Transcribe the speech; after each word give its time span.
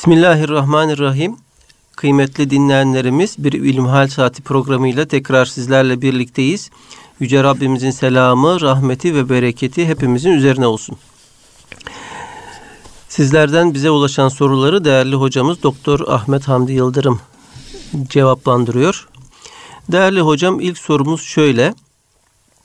Bismillahirrahmanirrahim. 0.00 1.36
Kıymetli 1.96 2.50
dinleyenlerimiz 2.50 3.34
bir 3.38 3.52
İlmihal 3.52 4.08
Saati 4.08 4.42
programıyla 4.42 5.08
tekrar 5.08 5.44
sizlerle 5.44 6.02
birlikteyiz. 6.02 6.70
Yüce 7.18 7.42
Rabbimizin 7.42 7.90
selamı, 7.90 8.60
rahmeti 8.60 9.14
ve 9.14 9.28
bereketi 9.28 9.86
hepimizin 9.86 10.30
üzerine 10.30 10.66
olsun. 10.66 10.96
Sizlerden 13.08 13.74
bize 13.74 13.90
ulaşan 13.90 14.28
soruları 14.28 14.84
değerli 14.84 15.14
hocamız 15.14 15.62
Doktor 15.62 16.00
Ahmet 16.08 16.48
Hamdi 16.48 16.72
Yıldırım 16.72 17.20
cevaplandırıyor. 18.08 19.08
Değerli 19.92 20.20
hocam 20.20 20.60
ilk 20.60 20.78
sorumuz 20.78 21.22
şöyle. 21.22 21.74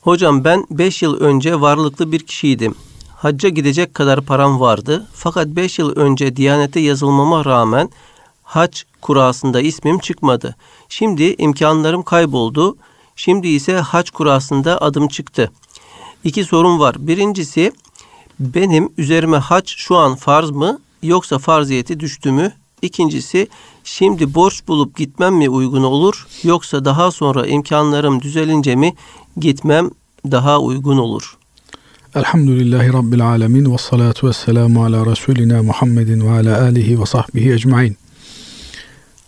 Hocam 0.01 0.43
ben 0.43 0.65
5 0.71 1.01
yıl 1.01 1.19
önce 1.19 1.61
varlıklı 1.61 2.11
bir 2.11 2.19
kişiydim. 2.19 2.75
Hacca 3.25 3.49
gidecek 3.49 3.93
kadar 3.93 4.21
param 4.21 4.59
vardı. 4.59 5.07
Fakat 5.13 5.47
5 5.47 5.79
yıl 5.79 5.95
önce 5.95 6.35
Diyanete 6.35 6.79
yazılmama 6.79 7.45
rağmen 7.45 7.89
hac 8.43 8.81
kurasında 9.01 9.61
ismim 9.61 9.99
çıkmadı. 9.99 10.55
Şimdi 10.89 11.35
imkanlarım 11.37 12.03
kayboldu. 12.03 12.77
Şimdi 13.15 13.47
ise 13.47 13.77
hac 13.77 14.09
kurasında 14.09 14.81
adım 14.81 15.07
çıktı. 15.07 15.51
İki 16.23 16.43
sorun 16.43 16.79
var. 16.79 16.95
Birincisi 16.99 17.71
benim 18.39 18.93
üzerime 18.97 19.37
hac 19.37 19.67
şu 19.67 19.95
an 19.95 20.15
farz 20.15 20.49
mı 20.49 20.79
yoksa 21.03 21.37
farziyeti 21.37 21.99
düştü 21.99 22.31
mü? 22.31 22.53
İkincisi 22.81 23.47
şimdi 23.83 24.33
borç 24.33 24.67
bulup 24.67 24.97
gitmem 24.97 25.35
mi 25.35 25.49
uygun 25.49 25.83
olur 25.83 26.27
yoksa 26.43 26.85
daha 26.85 27.11
sonra 27.11 27.47
imkanlarım 27.47 28.21
düzelince 28.21 28.75
mi 28.75 28.95
gitmem 29.37 29.91
daha 30.31 30.59
uygun 30.59 30.97
olur? 30.97 31.37
Elhamdülillahi 32.15 32.93
Rabbil 32.93 33.25
alemin 33.25 33.73
ve 33.73 33.77
salatu 33.77 34.27
ve 34.27 34.33
selamu 34.33 34.85
ala 34.85 35.05
Resulina 35.05 35.63
Muhammedin 35.63 36.27
ve 36.27 36.29
ala 36.29 36.61
alihi 36.61 37.01
ve 37.01 37.05
sahbihi 37.05 37.53
ecmain. 37.53 37.97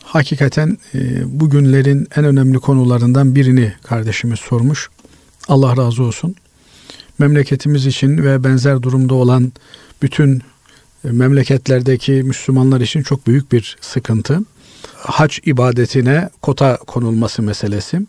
Hakikaten 0.03 0.77
e, 0.93 0.99
bugünlerin 1.39 2.07
en 2.15 2.25
önemli 2.25 2.59
konularından 2.59 3.35
birini 3.35 3.73
kardeşimiz 3.83 4.39
sormuş. 4.39 4.89
Allah 5.47 5.77
razı 5.77 6.03
olsun. 6.03 6.35
Memleketimiz 7.19 7.85
için 7.85 8.17
ve 8.23 8.43
benzer 8.43 8.81
durumda 8.81 9.15
olan 9.15 9.51
bütün 10.01 10.41
e, 11.05 11.11
memleketlerdeki 11.11 12.11
Müslümanlar 12.11 12.81
için 12.81 13.03
çok 13.03 13.27
büyük 13.27 13.51
bir 13.51 13.77
sıkıntı. 13.81 14.39
Hac 14.95 15.37
ibadetine 15.45 16.29
kota 16.41 16.77
konulması 16.77 17.41
meselesi. 17.41 18.01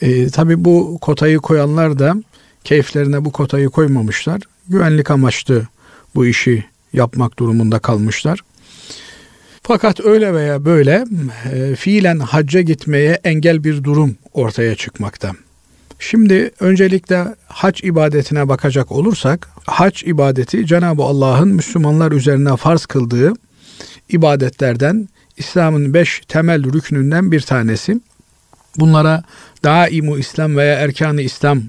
E, 0.00 0.28
Tabi 0.28 0.64
bu 0.64 0.98
kotayı 1.00 1.38
koyanlar 1.38 1.98
da 1.98 2.14
keyiflerine 2.68 3.24
bu 3.24 3.32
kotayı 3.32 3.68
koymamışlar. 3.68 4.40
Güvenlik 4.68 5.10
amaçlı 5.10 5.66
bu 6.14 6.26
işi 6.26 6.64
yapmak 6.92 7.38
durumunda 7.38 7.78
kalmışlar. 7.78 8.40
Fakat 9.62 10.00
öyle 10.00 10.34
veya 10.34 10.64
böyle 10.64 11.04
e, 11.52 11.76
fiilen 11.76 12.18
hacca 12.18 12.60
gitmeye 12.60 13.20
engel 13.24 13.64
bir 13.64 13.84
durum 13.84 14.16
ortaya 14.32 14.74
çıkmakta. 14.74 15.32
Şimdi 15.98 16.50
öncelikle 16.60 17.24
hac 17.46 17.84
ibadetine 17.84 18.48
bakacak 18.48 18.92
olursak, 18.92 19.48
hac 19.66 20.02
ibadeti 20.02 20.66
Cenab-ı 20.66 21.02
Allah'ın 21.02 21.48
Müslümanlar 21.48 22.12
üzerine 22.12 22.56
farz 22.56 22.86
kıldığı 22.86 23.32
ibadetlerden 24.08 25.08
İslam'ın 25.36 25.94
beş 25.94 26.22
temel 26.28 26.72
rüknünden 26.72 27.32
bir 27.32 27.40
tanesi. 27.40 28.00
Bunlara 28.76 29.22
daimu 29.64 30.18
İslam 30.18 30.56
veya 30.56 30.74
erkanı 30.74 31.22
İslam 31.22 31.62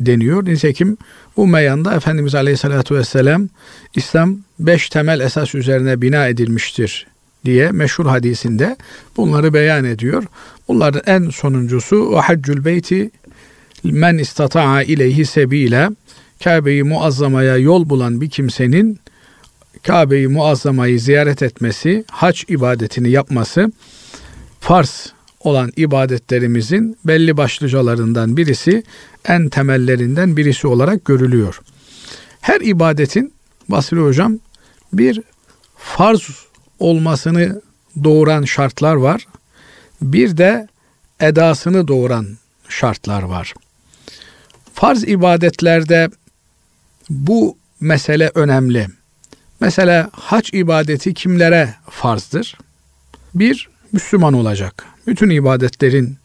deniyor. 0.00 0.44
Nitekim 0.44 0.96
bu 1.36 1.46
meyanda 1.46 1.94
Efendimiz 1.94 2.34
Aleyhisselatü 2.34 2.94
Vesselam 2.94 3.48
İslam 3.94 4.38
beş 4.58 4.88
temel 4.88 5.20
esas 5.20 5.54
üzerine 5.54 6.02
bina 6.02 6.26
edilmiştir 6.26 7.06
diye 7.44 7.70
meşhur 7.70 8.06
hadisinde 8.06 8.76
bunları 9.16 9.54
beyan 9.54 9.84
ediyor. 9.84 10.24
Bunların 10.68 11.02
en 11.06 11.30
sonuncusu 11.30 12.12
ve 12.12 12.20
haccül 12.20 12.64
beyti 12.64 13.10
men 13.84 14.18
istata'a 14.18 14.82
ileyhi 14.82 15.26
sebile 15.26 15.88
Kabe'yi 16.44 16.82
muazzamaya 16.82 17.56
yol 17.56 17.88
bulan 17.88 18.20
bir 18.20 18.30
kimsenin 18.30 19.00
Kabe'yi 19.82 20.28
muazzamayı 20.28 21.00
ziyaret 21.00 21.42
etmesi, 21.42 22.04
hac 22.10 22.42
ibadetini 22.48 23.10
yapması 23.10 23.72
farz 24.60 25.12
olan 25.46 25.72
ibadetlerimizin 25.76 26.98
belli 27.04 27.36
başlıcalarından 27.36 28.36
birisi, 28.36 28.82
en 29.24 29.48
temellerinden 29.48 30.36
birisi 30.36 30.66
olarak 30.66 31.04
görülüyor. 31.04 31.60
Her 32.40 32.60
ibadetin 32.60 33.32
Basri 33.68 34.00
Hocam 34.00 34.38
bir 34.92 35.22
farz 35.76 36.46
olmasını 36.78 37.62
doğuran 38.04 38.44
şartlar 38.44 38.94
var. 38.94 39.26
Bir 40.02 40.36
de 40.36 40.68
edasını 41.20 41.88
doğuran 41.88 42.26
şartlar 42.68 43.22
var. 43.22 43.54
Farz 44.74 45.04
ibadetlerde 45.04 46.10
bu 47.10 47.58
mesele 47.80 48.30
önemli. 48.34 48.86
Mesela 49.60 50.10
hac 50.12 50.54
ibadeti 50.54 51.14
kimlere 51.14 51.74
farzdır? 51.90 52.58
Bir, 53.34 53.68
Müslüman 53.92 54.34
olacak. 54.34 54.95
Bütün 55.06 55.30
ibadetlerin 55.30 56.18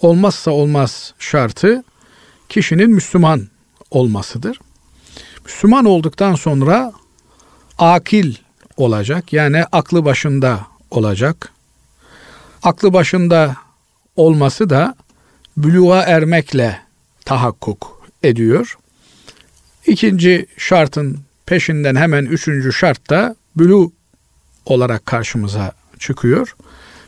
olmazsa 0.00 0.50
olmaz 0.50 1.14
şartı 1.18 1.84
kişinin 2.48 2.90
Müslüman 2.90 3.48
olmasıdır. 3.90 4.60
Müslüman 5.44 5.84
olduktan 5.84 6.34
sonra 6.34 6.92
akil 7.78 8.34
olacak. 8.76 9.32
Yani 9.32 9.64
aklı 9.72 10.04
başında 10.04 10.66
olacak. 10.90 11.52
Aklı 12.62 12.92
başında 12.92 13.56
olması 14.16 14.70
da 14.70 14.94
büluğa 15.56 16.02
ermekle 16.02 16.80
tahakkuk 17.24 18.08
ediyor. 18.22 18.78
İkinci 19.86 20.46
şartın 20.56 21.20
peşinden 21.46 21.96
hemen 21.96 22.24
üçüncü 22.24 22.72
şart 22.72 23.10
da 23.10 23.36
bülü 23.56 23.90
olarak 24.66 25.06
karşımıza 25.06 25.72
çıkıyor. 25.98 26.56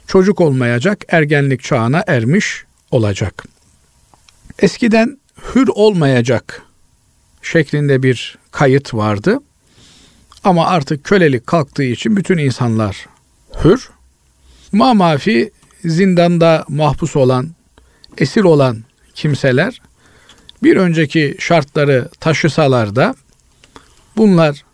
Çocuk 0.09 0.41
olmayacak, 0.41 1.05
ergenlik 1.09 1.63
çağına 1.63 2.05
ermiş 2.07 2.65
olacak. 2.91 3.45
Eskiden 4.59 5.19
hür 5.55 5.69
olmayacak 5.75 6.63
şeklinde 7.43 8.03
bir 8.03 8.39
kayıt 8.51 8.95
vardı. 8.95 9.39
Ama 10.45 10.67
artık 10.67 11.05
kölelik 11.05 11.47
kalktığı 11.47 11.83
için 11.83 12.17
bütün 12.17 12.39
insanlar 12.39 13.07
hür. 13.65 13.91
Mamafi 14.73 15.51
zindanda 15.85 16.65
mahpus 16.69 17.17
olan, 17.17 17.51
esir 18.19 18.45
olan 18.45 18.85
kimseler 19.15 19.81
bir 20.63 20.77
önceki 20.77 21.37
şartları 21.39 22.09
taşısalar 22.21 22.97
da 22.97 23.15
bunlar 24.17 24.65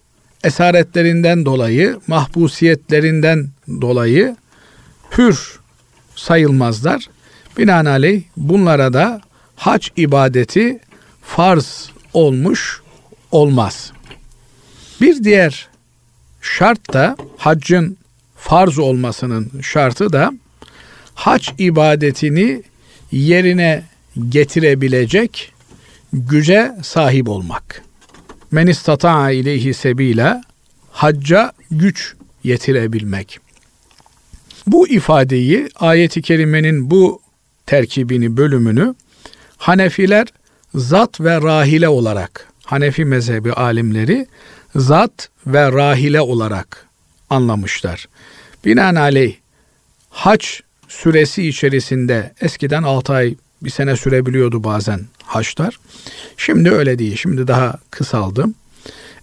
esaretlerinden 0.44 1.44
dolayı, 1.44 2.00
mahpusiyetlerinden 2.06 3.49
dolayı 3.81 4.37
hür 5.19 5.58
sayılmazlar. 6.16 7.08
Binaenaleyh 7.58 8.22
bunlara 8.36 8.92
da 8.92 9.20
hac 9.56 9.88
ibadeti 9.97 10.80
farz 11.22 11.91
olmuş 12.12 12.80
olmaz. 13.30 13.92
Bir 15.00 15.25
diğer 15.25 15.69
şart 16.41 16.92
da 16.92 17.16
haccın 17.36 17.97
farz 18.36 18.78
olmasının 18.78 19.50
şartı 19.62 20.12
da 20.12 20.32
hac 21.14 21.48
ibadetini 21.58 22.62
yerine 23.12 23.84
getirebilecek 24.28 25.52
güce 26.12 26.72
sahip 26.82 27.28
olmak. 27.28 27.82
Men 28.50 28.66
istata'a 28.66 29.31
ileyhi 29.31 29.75
sebila 29.75 30.42
hacca 30.91 31.52
güç 31.70 32.14
yetirebilmek. 32.44 33.44
Bu 34.66 34.88
ifadeyi 34.88 35.69
ayeti 35.76 36.22
kerimenin 36.22 36.90
bu 36.90 37.20
terkibini 37.66 38.37
bölümünü 38.37 38.94
Hanefiler 39.56 40.26
zat 40.75 41.20
ve 41.20 41.40
rahile 41.43 41.88
olarak 41.88 42.49
Hanefi 42.64 43.05
mezhebi 43.05 43.52
alimleri 43.52 44.26
zat 44.76 45.28
ve 45.46 45.72
rahile 45.72 46.20
olarak 46.20 46.87
anlamışlar. 47.31 48.08
Binaenaleyh 48.64 49.34
hac 50.11 50.44
süresi 50.88 51.49
içerisinde 51.49 52.32
eskiden 52.40 52.82
6 52.82 53.12
ay 53.12 53.34
bir 53.62 53.70
sene 53.70 53.96
sürebiliyordu 53.96 54.64
bazen 54.64 55.00
haçlar. 55.25 55.78
Şimdi 56.37 56.70
öyle 56.70 56.99
değil. 56.99 57.17
Şimdi 57.17 57.49
daha 57.49 57.78
kısaldı. 57.90 58.46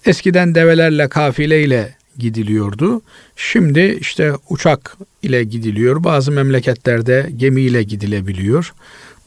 Eskiden 0.05 0.55
develerle 0.55 1.07
kafileyle 1.07 1.95
gidiliyordu. 2.17 3.01
Şimdi 3.35 3.97
işte 4.01 4.33
uçak 4.49 4.97
ile 5.21 5.43
gidiliyor. 5.43 6.03
Bazı 6.03 6.31
memleketlerde 6.31 7.29
gemiyle 7.37 7.83
gidilebiliyor. 7.83 8.73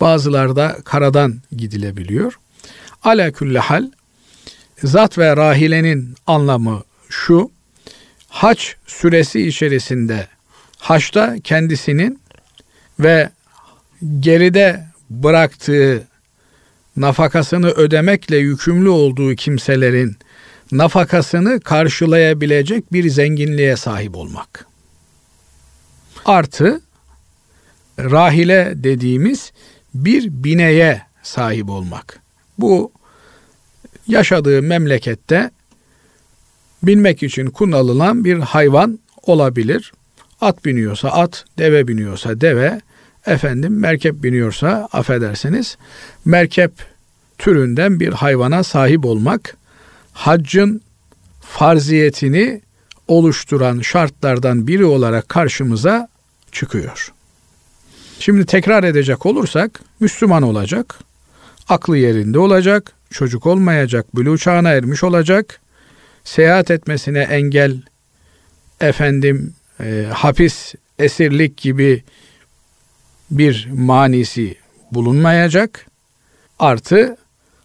Bazılarda 0.00 0.76
karadan 0.84 1.40
gidilebiliyor. 1.56 2.38
Ala 3.02 3.32
külli 3.32 3.58
hal 3.58 3.90
zat 4.84 5.19
ve 5.19 5.36
rahilenin 5.36 6.14
anlamı 6.26 6.82
şu. 7.08 7.50
hac 8.28 8.60
süresi 8.86 9.46
içerisinde 9.46 10.28
haçta 10.78 11.36
kendisinin 11.44 12.20
ve 13.00 13.31
geride 14.20 14.86
bıraktığı 15.10 16.08
nafakasını 16.96 17.70
ödemekle 17.70 18.36
yükümlü 18.36 18.88
olduğu 18.88 19.34
kimselerin 19.34 20.16
nafakasını 20.72 21.61
karşılayabilecek 21.61 22.93
bir 22.93 23.08
zenginliğe 23.08 23.76
sahip 23.76 24.16
olmak. 24.16 24.66
Artı 26.25 26.81
rahile 27.99 28.72
dediğimiz 28.76 29.52
bir 29.94 30.31
bineye 30.31 31.02
sahip 31.22 31.70
olmak. 31.70 32.20
Bu 32.58 32.93
yaşadığı 34.06 34.62
memlekette 34.62 35.50
binmek 36.82 37.22
için 37.22 37.46
kullanılan 37.46 38.25
bir 38.25 38.38
hayvan 38.38 38.99
olabilir. 39.22 39.93
At 40.40 40.64
biniyorsa 40.64 41.08
at, 41.08 41.44
deve 41.58 41.88
biniyorsa 41.88 42.40
deve, 42.40 42.81
efendim 43.26 43.81
merkep 43.81 44.22
biniyorsa 44.22 44.88
affedersiniz 44.93 45.76
merkep 46.25 46.72
türünden 47.38 48.00
bir 48.00 48.12
hayvana 48.12 48.62
sahip 48.62 49.05
olmak 49.05 49.56
haccın 50.14 50.81
farziyetini 51.40 52.61
oluşturan 53.08 53.81
şartlardan 53.81 54.66
biri 54.66 54.84
olarak 54.84 55.28
karşımıza 55.28 56.08
çıkıyor. 56.52 57.12
Şimdi 58.19 58.46
tekrar 58.46 58.84
edecek 58.84 59.26
olursak 59.26 59.81
Müslüman 60.00 60.43
olacak, 60.43 60.99
aklı 61.69 61.99
yerinde 61.99 62.38
olacak, 62.38 62.93
çocuk 63.11 63.46
olmayacak, 63.46 64.16
bülü 64.16 64.38
çağına 64.38 64.70
ermiş 64.70 65.05
olacak, 65.05 65.61
seyahat 66.25 66.70
etmesine 66.70 67.20
engel, 67.20 67.82
efendim 68.81 69.55
e, 69.81 70.06
hapis, 70.14 70.75
esirlik 70.99 71.56
gibi 71.56 72.02
bir 73.31 73.69
manisi 73.72 74.56
bulunmayacak. 74.93 75.87
Artı 76.58 77.17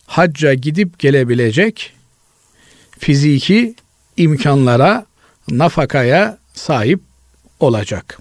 hacca 0.05 0.53
gidip 0.53 0.99
gelebilecek 0.99 1.93
fiziki 2.99 3.75
imkanlara, 4.17 5.05
nafakaya 5.49 6.37
sahip 6.53 6.99
olacak. 7.59 8.19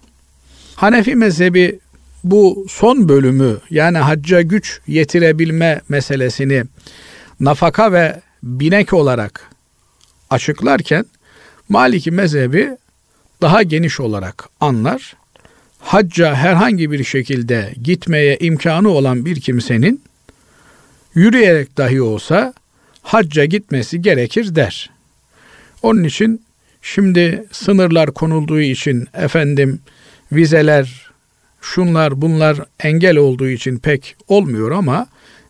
Hanefi 0.76 1.14
mezhebi 1.14 1.78
bu 2.24 2.66
son 2.68 3.08
bölümü 3.08 3.58
yani 3.70 3.98
hacca 3.98 4.42
güç 4.42 4.80
yetirebilme 4.86 5.80
meselesini 5.88 6.64
nafaka 7.40 7.92
ve 7.92 8.20
binek 8.42 8.92
olarak 8.92 9.50
açıklarken 10.30 11.04
Maliki 11.68 12.10
mezhebi 12.10 12.76
daha 13.42 13.62
geniş 13.62 14.00
olarak 14.00 14.48
anlar. 14.60 15.16
Hacca 15.78 16.34
herhangi 16.34 16.90
bir 16.90 17.04
şekilde 17.04 17.74
gitmeye 17.82 18.36
imkanı 18.40 18.88
olan 18.88 19.24
bir 19.24 19.40
kimsenin 19.40 20.02
yürüyerek 21.14 21.76
dahi 21.76 22.02
olsa 22.02 22.54
hacca 23.08 23.44
gitmesi 23.44 24.02
gerekir 24.02 24.54
der. 24.54 24.90
Onun 25.82 26.04
için 26.04 26.42
şimdi 26.82 27.44
sınırlar 27.52 28.14
konulduğu 28.14 28.60
için 28.60 29.06
efendim 29.14 29.80
vizeler 30.32 31.10
şunlar 31.60 32.20
bunlar 32.20 32.60
engel 32.80 33.16
olduğu 33.16 33.48
için 33.48 33.78
pek 33.78 34.16
olmuyor 34.28 34.70
ama 34.70 35.06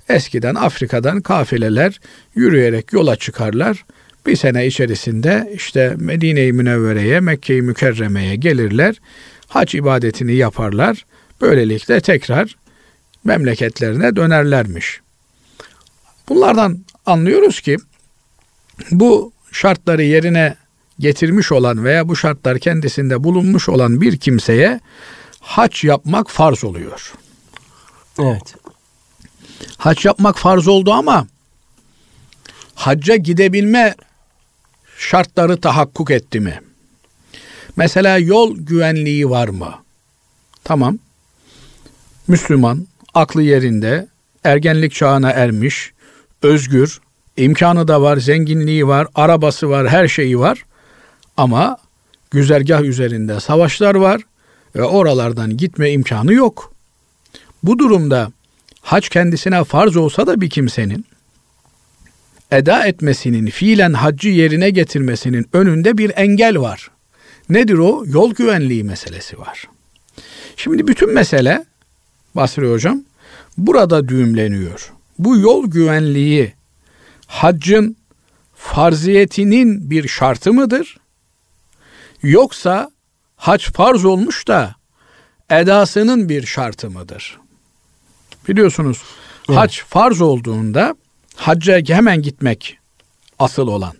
eskiden 0.09 0.55
Afrika'dan 0.55 1.21
kafileler 1.21 2.01
yürüyerek 2.35 2.93
yola 2.93 3.17
çıkarlar. 3.17 3.85
Bir 4.27 4.37
sene 4.37 4.67
içerisinde 4.67 5.53
işte 5.55 5.95
Medine-i 5.99 6.53
Münevvere'ye, 6.53 7.21
Mekke-i 7.21 7.63
Mükerreme'ye 7.63 8.37
gelirler. 8.37 9.01
Hac 9.49 9.75
ibadetini 9.75 10.35
yaparlar. 10.35 11.07
Böylelikle 11.41 12.01
tekrar 12.01 12.57
memleketlerine 13.25 14.17
dönerlermiş. 14.17 15.01
Bunlardan 16.29 16.79
anlıyoruz 17.09 17.61
ki 17.61 17.77
bu 18.91 19.33
şartları 19.53 20.03
yerine 20.03 20.57
getirmiş 20.99 21.53
olan 21.53 21.85
veya 21.85 22.09
bu 22.09 22.17
şartlar 22.17 22.59
kendisinde 22.59 23.25
bulunmuş 23.25 23.69
olan 23.69 24.01
bir 24.01 24.17
kimseye 24.17 24.81
hac 25.41 25.85
yapmak 25.85 26.31
farz 26.31 26.65
oluyor. 26.65 27.13
Evet. 28.19 28.55
Hac 29.77 30.05
yapmak 30.05 30.39
farz 30.39 30.69
oldu 30.69 30.93
ama 30.93 31.27
hacca 32.75 33.17
gidebilme 33.17 33.95
şartları 34.99 35.61
tahakkuk 35.61 36.11
etti 36.11 36.41
mi? 36.41 36.61
Mesela 37.77 38.19
yol 38.19 38.57
güvenliği 38.59 39.31
var 39.31 39.49
mı? 39.49 39.75
Tamam. 40.65 40.99
Müslüman, 42.29 42.87
aklı 43.15 43.43
yerinde, 43.43 44.09
ergenlik 44.45 44.95
çağına 44.95 45.31
ermiş, 45.31 45.93
özgür, 46.43 47.01
imkanı 47.37 47.89
da 47.89 48.03
var, 48.03 48.17
zenginliği 48.17 48.87
var, 48.87 49.07
arabası 49.15 49.71
var, 49.71 49.89
her 49.89 50.09
şeyi 50.09 50.39
var. 50.39 50.65
Ama 51.37 51.77
güzergah 52.31 52.83
üzerinde 52.83 53.41
savaşlar 53.41 53.95
var 53.95 54.21
ve 54.77 54.83
oralardan 54.83 55.57
gitme 55.57 55.91
imkanı 55.91 56.33
yok. 56.33 56.73
Bu 57.63 57.79
durumda 57.79 58.33
hac 58.81 59.09
kendisine 59.09 59.65
farz 59.65 59.97
olsa 59.97 60.27
da 60.27 60.41
bir 60.41 60.51
kimsenin 60.51 61.07
eda 62.51 62.87
etmesinin, 62.87 63.47
fiilen 63.47 63.93
haccı 63.93 64.29
yerine 64.29 64.71
getirmesinin 64.71 65.47
önünde 65.53 65.99
bir 65.99 66.13
engel 66.17 66.61
var. 66.61 66.91
Nedir 67.49 67.79
o? 67.79 68.05
Yol 68.07 68.35
güvenliği 68.35 68.85
meselesi 68.85 69.39
var. 69.39 69.65
Şimdi 70.57 70.87
bütün 70.87 71.15
mesele 71.15 71.65
Basri 72.35 72.71
Hocam 72.71 73.03
burada 73.59 74.09
düğümleniyor. 74.09 74.93
Bu 75.19 75.39
yol 75.39 75.67
güvenliği 75.67 76.53
haccın 77.27 77.97
farziyetinin 78.55 79.91
bir 79.91 80.09
şartı 80.09 80.53
mıdır? 80.53 80.97
Yoksa 82.23 82.91
hac 83.37 83.63
farz 83.63 84.05
olmuş 84.05 84.49
da 84.49 84.75
edasının 85.51 86.29
bir 86.29 86.47
şartı 86.47 86.91
mıdır? 86.91 87.39
Biliyorsunuz 88.49 88.99
evet. 89.49 89.59
hac 89.59 89.79
farz 89.79 90.21
olduğunda 90.21 90.95
hacca 91.37 91.83
hemen 91.89 92.23
gitmek 92.23 92.79
asıl 93.39 93.69
olan. 93.69 93.95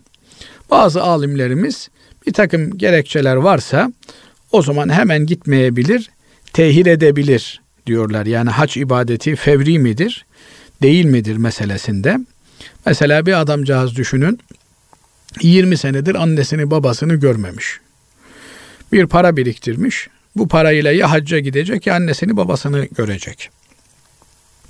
Bazı 0.71 1.03
alimlerimiz 1.03 1.89
bir 2.27 2.33
takım 2.33 2.77
gerekçeler 2.77 3.35
varsa 3.35 3.91
o 4.51 4.61
zaman 4.61 4.89
hemen 4.89 5.25
gitmeyebilir, 5.25 6.09
tehir 6.53 6.85
edebilir 6.85 7.61
diyorlar. 7.87 8.25
Yani 8.25 8.49
hac 8.49 8.77
ibadeti 8.77 9.35
fevri 9.35 9.79
midir, 9.79 10.25
değil 10.81 11.05
midir 11.05 11.37
meselesinde. 11.37 12.17
Mesela 12.85 13.25
bir 13.25 13.41
adamcağız 13.41 13.95
düşünün, 13.95 14.39
20 15.41 15.77
senedir 15.77 16.15
annesini 16.15 16.71
babasını 16.71 17.15
görmemiş. 17.15 17.79
Bir 18.93 19.07
para 19.07 19.37
biriktirmiş. 19.37 20.07
Bu 20.35 20.47
parayla 20.47 20.91
ya 20.91 21.11
hacca 21.11 21.39
gidecek 21.39 21.87
ya 21.87 21.95
annesini 21.95 22.37
babasını 22.37 22.85
görecek. 22.85 23.49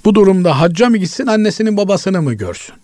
Bu 0.06 0.16
durumda 0.16 0.60
hacca 0.60 0.90
mı 0.90 0.98
gitsin 0.98 1.28
annesinin 1.28 1.78
babasını 1.78 2.22
mı 2.22 2.34
görsün? 2.34 2.76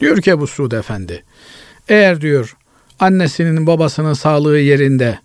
Diyor 0.00 0.22
ki 0.22 0.30
Ebu 0.30 0.46
Suud 0.46 0.72
Efendi, 0.72 1.24
eğer 1.88 2.20
diyor 2.20 2.56
annesinin 3.00 3.66
babasının 3.66 4.12
sağlığı 4.12 4.58
yerinde 4.58 5.18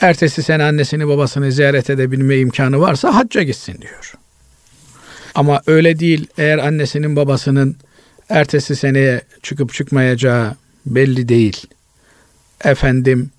ertesi 0.00 0.42
sene 0.42 0.64
annesini 0.64 1.08
babasını 1.08 1.52
ziyaret 1.52 1.90
edebilme 1.90 2.36
imkanı 2.36 2.80
varsa 2.80 3.14
hacca 3.14 3.42
gitsin 3.42 3.78
diyor. 3.80 4.14
Ama 5.34 5.62
öyle 5.66 5.98
değil 5.98 6.26
eğer 6.38 6.58
annesinin 6.58 7.16
babasının 7.16 7.76
ertesi 8.28 8.76
seneye 8.76 9.20
çıkıp 9.42 9.72
çıkmayacağı 9.72 10.54
belli 10.86 11.28
değil. 11.28 11.66
Efendim 12.64 13.30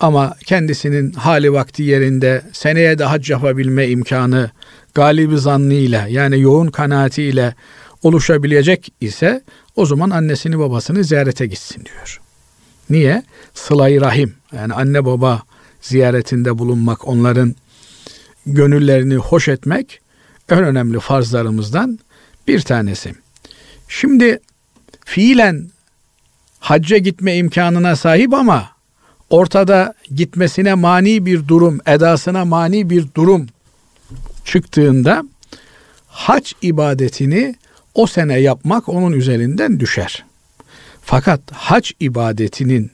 ama 0.00 0.34
kendisinin 0.46 1.12
hali 1.12 1.52
vakti 1.52 1.82
yerinde 1.82 2.42
seneye 2.52 2.98
de 2.98 3.04
hac 3.04 3.30
yapabilme 3.30 3.88
imkanı 3.88 4.50
galibi 4.94 5.38
zannıyla 5.38 6.06
yani 6.08 6.40
yoğun 6.40 6.66
kanaatiyle 6.66 7.54
oluşabilecek 8.02 8.92
ise 9.00 9.42
o 9.76 9.86
zaman 9.86 10.10
annesini 10.10 10.58
babasını 10.58 11.04
ziyarete 11.04 11.46
gitsin 11.46 11.84
diyor. 11.84 12.20
Niye? 12.90 13.22
Sıla-i 13.54 14.00
rahim 14.00 14.34
yani 14.56 14.74
anne 14.74 15.04
baba 15.04 15.42
ziyaretinde 15.80 16.58
bulunmak, 16.58 17.08
onların 17.08 17.54
gönüllerini 18.46 19.14
hoş 19.16 19.48
etmek 19.48 20.00
en 20.48 20.64
önemli 20.64 21.00
farzlarımızdan 21.00 21.98
bir 22.48 22.60
tanesi. 22.60 23.14
Şimdi 23.88 24.40
fiilen 25.04 25.70
hacca 26.60 26.98
gitme 26.98 27.36
imkanına 27.36 27.96
sahip 27.96 28.34
ama 28.34 28.68
ortada 29.30 29.94
gitmesine 30.14 30.74
mani 30.74 31.26
bir 31.26 31.48
durum, 31.48 31.80
edasına 31.86 32.44
mani 32.44 32.90
bir 32.90 33.06
durum 33.14 33.46
çıktığında 34.44 35.24
hac 36.06 36.52
ibadetini 36.62 37.54
o 37.94 38.06
sene 38.06 38.40
yapmak 38.40 38.88
onun 38.88 39.12
üzerinden 39.12 39.80
düşer. 39.80 40.24
Fakat 41.02 41.40
hac 41.52 41.90
ibadetinin 42.00 42.90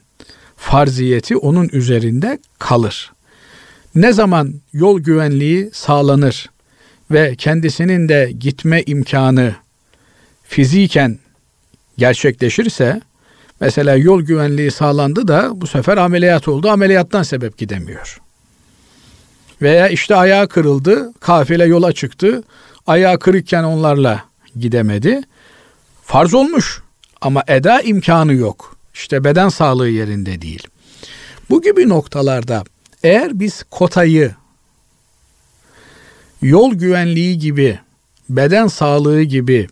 farziyeti 0.57 1.37
onun 1.37 1.69
üzerinde 1.71 2.39
kalır. 2.59 3.11
Ne 3.95 4.13
zaman 4.13 4.53
yol 4.73 4.99
güvenliği 4.99 5.69
sağlanır 5.73 6.49
ve 7.11 7.35
kendisinin 7.35 8.09
de 8.09 8.31
gitme 8.39 8.83
imkanı 8.85 9.55
fiziken 10.43 11.19
gerçekleşirse 11.97 13.01
mesela 13.61 13.95
yol 13.95 14.21
güvenliği 14.21 14.71
sağlandı 14.71 15.27
da 15.27 15.61
bu 15.61 15.67
sefer 15.67 15.97
ameliyat 15.97 16.47
oldu. 16.47 16.69
Ameliyattan 16.69 17.23
sebep 17.23 17.57
gidemiyor. 17.57 18.21
Veya 19.61 19.87
işte 19.87 20.15
ayağı 20.15 20.47
kırıldı, 20.47 21.13
kafile 21.19 21.65
yola 21.65 21.93
çıktı. 21.93 22.43
Ayağı 22.87 23.19
kırıkken 23.19 23.63
onlarla 23.63 24.23
gidemedi. 24.55 25.21
Farz 26.03 26.33
olmuş 26.33 26.81
ama 27.21 27.43
eda 27.47 27.81
imkanı 27.81 28.33
yok. 28.33 28.77
İşte 28.93 29.23
beden 29.23 29.49
sağlığı 29.49 29.89
yerinde 29.89 30.41
değil. 30.41 30.67
Bu 31.49 31.61
gibi 31.61 31.89
noktalarda 31.89 32.63
eğer 33.03 33.39
biz 33.39 33.63
kotayı 33.63 34.35
yol 36.41 36.73
güvenliği 36.73 37.39
gibi, 37.39 37.79
beden 38.29 38.67
sağlığı 38.67 39.23
gibi 39.23 39.67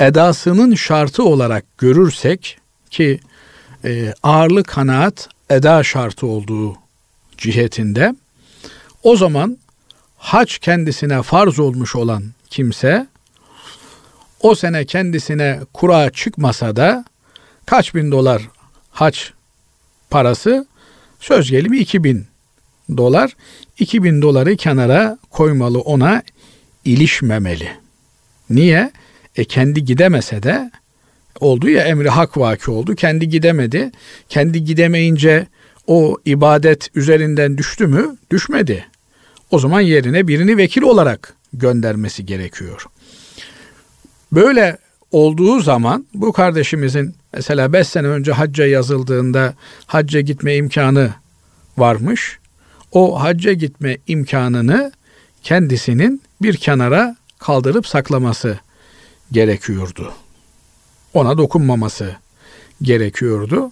edasının 0.00 0.74
şartı 0.74 1.24
olarak 1.24 1.78
görürsek 1.78 2.58
ki 2.90 3.20
e, 3.84 4.14
ağırlık 4.22 4.66
kanaat 4.68 5.28
eda 5.50 5.82
şartı 5.82 6.26
olduğu 6.26 6.76
cihetinde 7.38 8.14
o 9.02 9.16
zaman 9.16 9.58
hac 10.16 10.58
kendisine 10.58 11.22
farz 11.22 11.58
olmuş 11.58 11.96
olan 11.96 12.24
kimse 12.50 13.06
o 14.40 14.54
sene 14.54 14.84
kendisine 14.84 15.60
kura 15.74 16.10
çıkmasa 16.10 16.76
da 16.76 17.04
kaç 17.66 17.94
bin 17.94 18.10
dolar 18.10 18.42
hac 18.90 19.18
parası 20.10 20.66
söz 21.20 21.50
gelimi 21.50 21.78
2000 21.78 22.26
dolar 22.96 23.36
2000 23.78 24.22
doları 24.22 24.56
kenara 24.56 25.18
koymalı 25.30 25.80
ona 25.80 26.22
ilişmemeli. 26.84 27.68
Niye? 28.50 28.92
E 29.36 29.44
kendi 29.44 29.84
gidemese 29.84 30.42
de 30.42 30.70
oldu 31.40 31.70
ya 31.70 31.84
emri 31.84 32.08
hak 32.08 32.38
vaki 32.38 32.70
oldu. 32.70 32.94
Kendi 32.94 33.28
gidemedi. 33.28 33.90
Kendi 34.28 34.64
gidemeyince 34.64 35.46
o 35.86 36.16
ibadet 36.24 36.96
üzerinden 36.96 37.58
düştü 37.58 37.86
mü? 37.86 38.16
Düşmedi. 38.30 38.86
O 39.50 39.58
zaman 39.58 39.80
yerine 39.80 40.28
birini 40.28 40.56
vekil 40.56 40.82
olarak 40.82 41.34
göndermesi 41.52 42.26
gerekiyor. 42.26 42.86
Böyle 44.32 44.78
olduğu 45.12 45.60
zaman 45.60 46.06
bu 46.14 46.32
kardeşimizin 46.32 47.14
mesela 47.32 47.72
5 47.72 47.86
sene 47.86 48.06
önce 48.06 48.32
hacca 48.32 48.66
yazıldığında 48.66 49.54
hacca 49.86 50.20
gitme 50.20 50.56
imkanı 50.56 51.10
varmış. 51.78 52.38
O 52.96 53.22
hacca 53.22 53.52
gitme 53.52 53.96
imkanını 54.06 54.92
kendisinin 55.42 56.22
bir 56.42 56.56
kenara 56.56 57.16
kaldırıp 57.38 57.86
saklaması 57.86 58.58
gerekiyordu. 59.32 60.12
Ona 61.14 61.38
dokunmaması 61.38 62.16
gerekiyordu. 62.82 63.70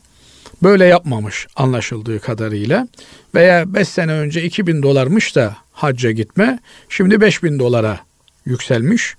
Böyle 0.63 0.85
yapmamış 0.85 1.47
anlaşıldığı 1.57 2.21
kadarıyla. 2.21 2.89
Veya 3.35 3.75
5 3.75 3.89
sene 3.89 4.13
önce 4.13 4.43
2000 4.43 4.83
dolarmış 4.83 5.37
da 5.37 5.57
hacca 5.73 6.11
gitme 6.11 6.59
şimdi 6.89 7.21
5000 7.21 7.59
dolara 7.59 8.01
yükselmiş. 8.47 9.15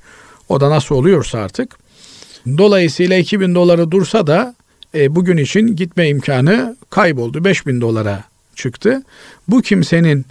O 0.50 0.62
da 0.62 0.70
nasıl 0.70 0.96
oluyorsa 0.96 1.40
artık. 1.40 1.78
Dolayısıyla 2.58 3.18
2000 3.18 3.56
doları 3.56 3.92
dursa 3.92 4.28
da 4.28 4.56
e, 4.96 5.16
bugün 5.16 5.38
için 5.38 5.76
gitme 5.76 6.10
imkanı 6.10 6.78
kayboldu. 6.90 7.44
5000 7.44 7.82
dolara 7.82 8.35
çıktı. 8.56 9.04
Bu 9.48 9.62
kimsenin 9.62 10.26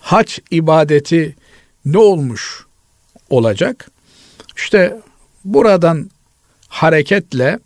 hac 0.00 0.38
ibadeti 0.50 1.36
ne 1.84 1.98
olmuş 1.98 2.64
olacak? 3.30 3.90
İşte 4.56 5.00
buradan 5.44 6.10
hareketle 6.68 7.58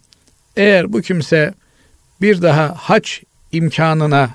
eğer 0.57 0.93
bu 0.93 1.01
kimse 1.01 1.55
bir 2.21 2.43
daha 2.43 2.75
hac 2.77 3.09
imkanına 3.53 4.31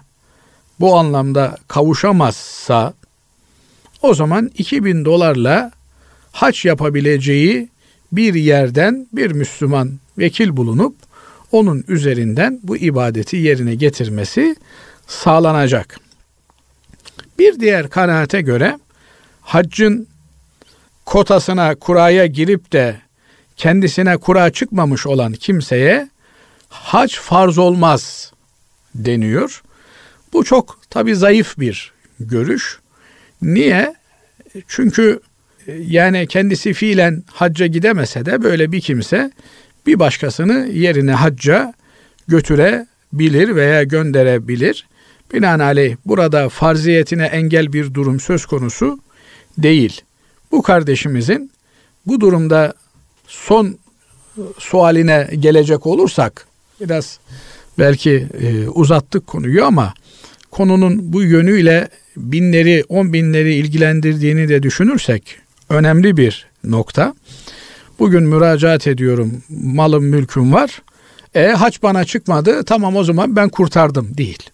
bu 0.79 0.98
anlamda 0.98 1.57
kavuşamazsa 1.67 2.93
o 4.01 4.13
zaman 4.13 4.51
2000 4.57 5.05
dolarla 5.05 5.72
hac 6.31 6.65
yapabileceği 6.65 7.69
bir 8.12 8.34
yerden 8.34 9.07
bir 9.13 9.31
Müslüman 9.31 10.00
vekil 10.17 10.57
bulunup 10.57 10.96
onun 11.51 11.84
üzerinden 11.88 12.60
bu 12.63 12.77
ibadeti 12.77 13.38
yerine 13.38 13.75
getirmesi 13.75 14.55
sağlanacak. 15.08 16.00
Bir 17.40 17.60
diğer 17.60 17.90
kanaate 17.90 18.42
göre 18.42 18.80
haccın 19.42 20.08
kotasına 21.06 21.76
kuraya 21.76 22.26
girip 22.26 22.72
de 22.72 23.02
kendisine 23.56 24.18
kura 24.18 24.50
çıkmamış 24.50 25.08
olan 25.08 25.34
kimseye 25.34 26.10
hac 26.70 27.16
farz 27.16 27.58
olmaz 27.58 28.32
deniyor. 28.96 29.62
Bu 30.34 30.44
çok 30.44 30.80
tabi 30.90 31.16
zayıf 31.16 31.60
bir 31.60 31.94
görüş. 32.20 32.80
Niye? 33.42 33.96
Çünkü 34.68 35.20
e, 35.68 35.72
yani 35.74 36.28
kendisi 36.28 36.74
fiilen 36.74 37.24
hacca 37.32 37.66
gidemese 37.66 38.26
de 38.26 38.44
böyle 38.44 38.72
bir 38.72 38.82
kimse 38.82 39.32
bir 39.86 40.00
başkasını 40.00 40.68
yerine 40.68 41.12
hacca 41.12 41.74
götürebilir 42.28 43.56
veya 43.56 43.84
gönderebilir. 43.84 44.88
Binaenaleyh 45.34 45.96
burada 46.05 46.50
farziyetine 46.50 47.25
engel 47.25 47.74
bir 47.74 47.93
durum 47.93 48.19
söz 48.19 48.46
konusu 48.46 49.00
değil. 49.57 50.01
Bu 50.51 50.62
kardeşimizin 50.62 51.51
bu 52.05 52.22
durumda 52.22 52.74
son 53.27 53.77
sualine 54.57 55.29
gelecek 55.39 55.86
olursak 55.86 56.48
biraz 56.81 57.19
belki 57.79 58.27
e, 58.41 58.67
uzattık 58.67 59.27
konuyu 59.27 59.65
ama 59.65 59.93
konunun 60.51 61.13
bu 61.13 61.24
yönüyle 61.24 61.88
binleri, 62.17 62.84
on 62.89 63.13
binleri 63.13 63.55
ilgilendirdiğini 63.55 64.50
de 64.50 64.63
düşünürsek 64.63 65.38
önemli 65.69 66.17
bir 66.17 66.48
nokta. 66.63 67.15
Bugün 68.00 68.24
müracaat 68.24 68.88
ediyorum, 68.88 69.43
malım 69.50 70.05
mülküm 70.05 70.53
var. 70.53 70.81
E 71.36 71.48
haç 71.48 71.84
bana 71.84 72.05
çıkmadı, 72.05 72.63
tamam 72.63 72.96
o 72.96 73.03
zaman 73.03 73.36
ben 73.36 73.50
kurtardım 73.50 74.17
değil. 74.17 74.50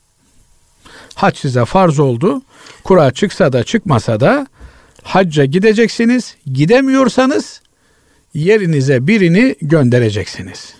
Hac 1.15 1.37
size 1.37 1.65
farz 1.65 1.99
oldu. 1.99 2.41
Kura 2.83 3.11
çıksa 3.11 3.53
da 3.53 3.63
çıkmasa 3.63 4.19
da 4.19 4.47
hacca 5.03 5.45
gideceksiniz. 5.45 6.35
Gidemiyorsanız 6.53 7.61
yerinize 8.33 9.07
birini 9.07 9.55
göndereceksiniz. 9.61 10.73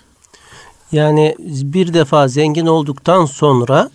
Yani 0.91 1.35
bir 1.39 1.93
defa 1.93 2.27
zengin 2.27 2.65
olduktan 2.65 3.25
sonra 3.25 3.89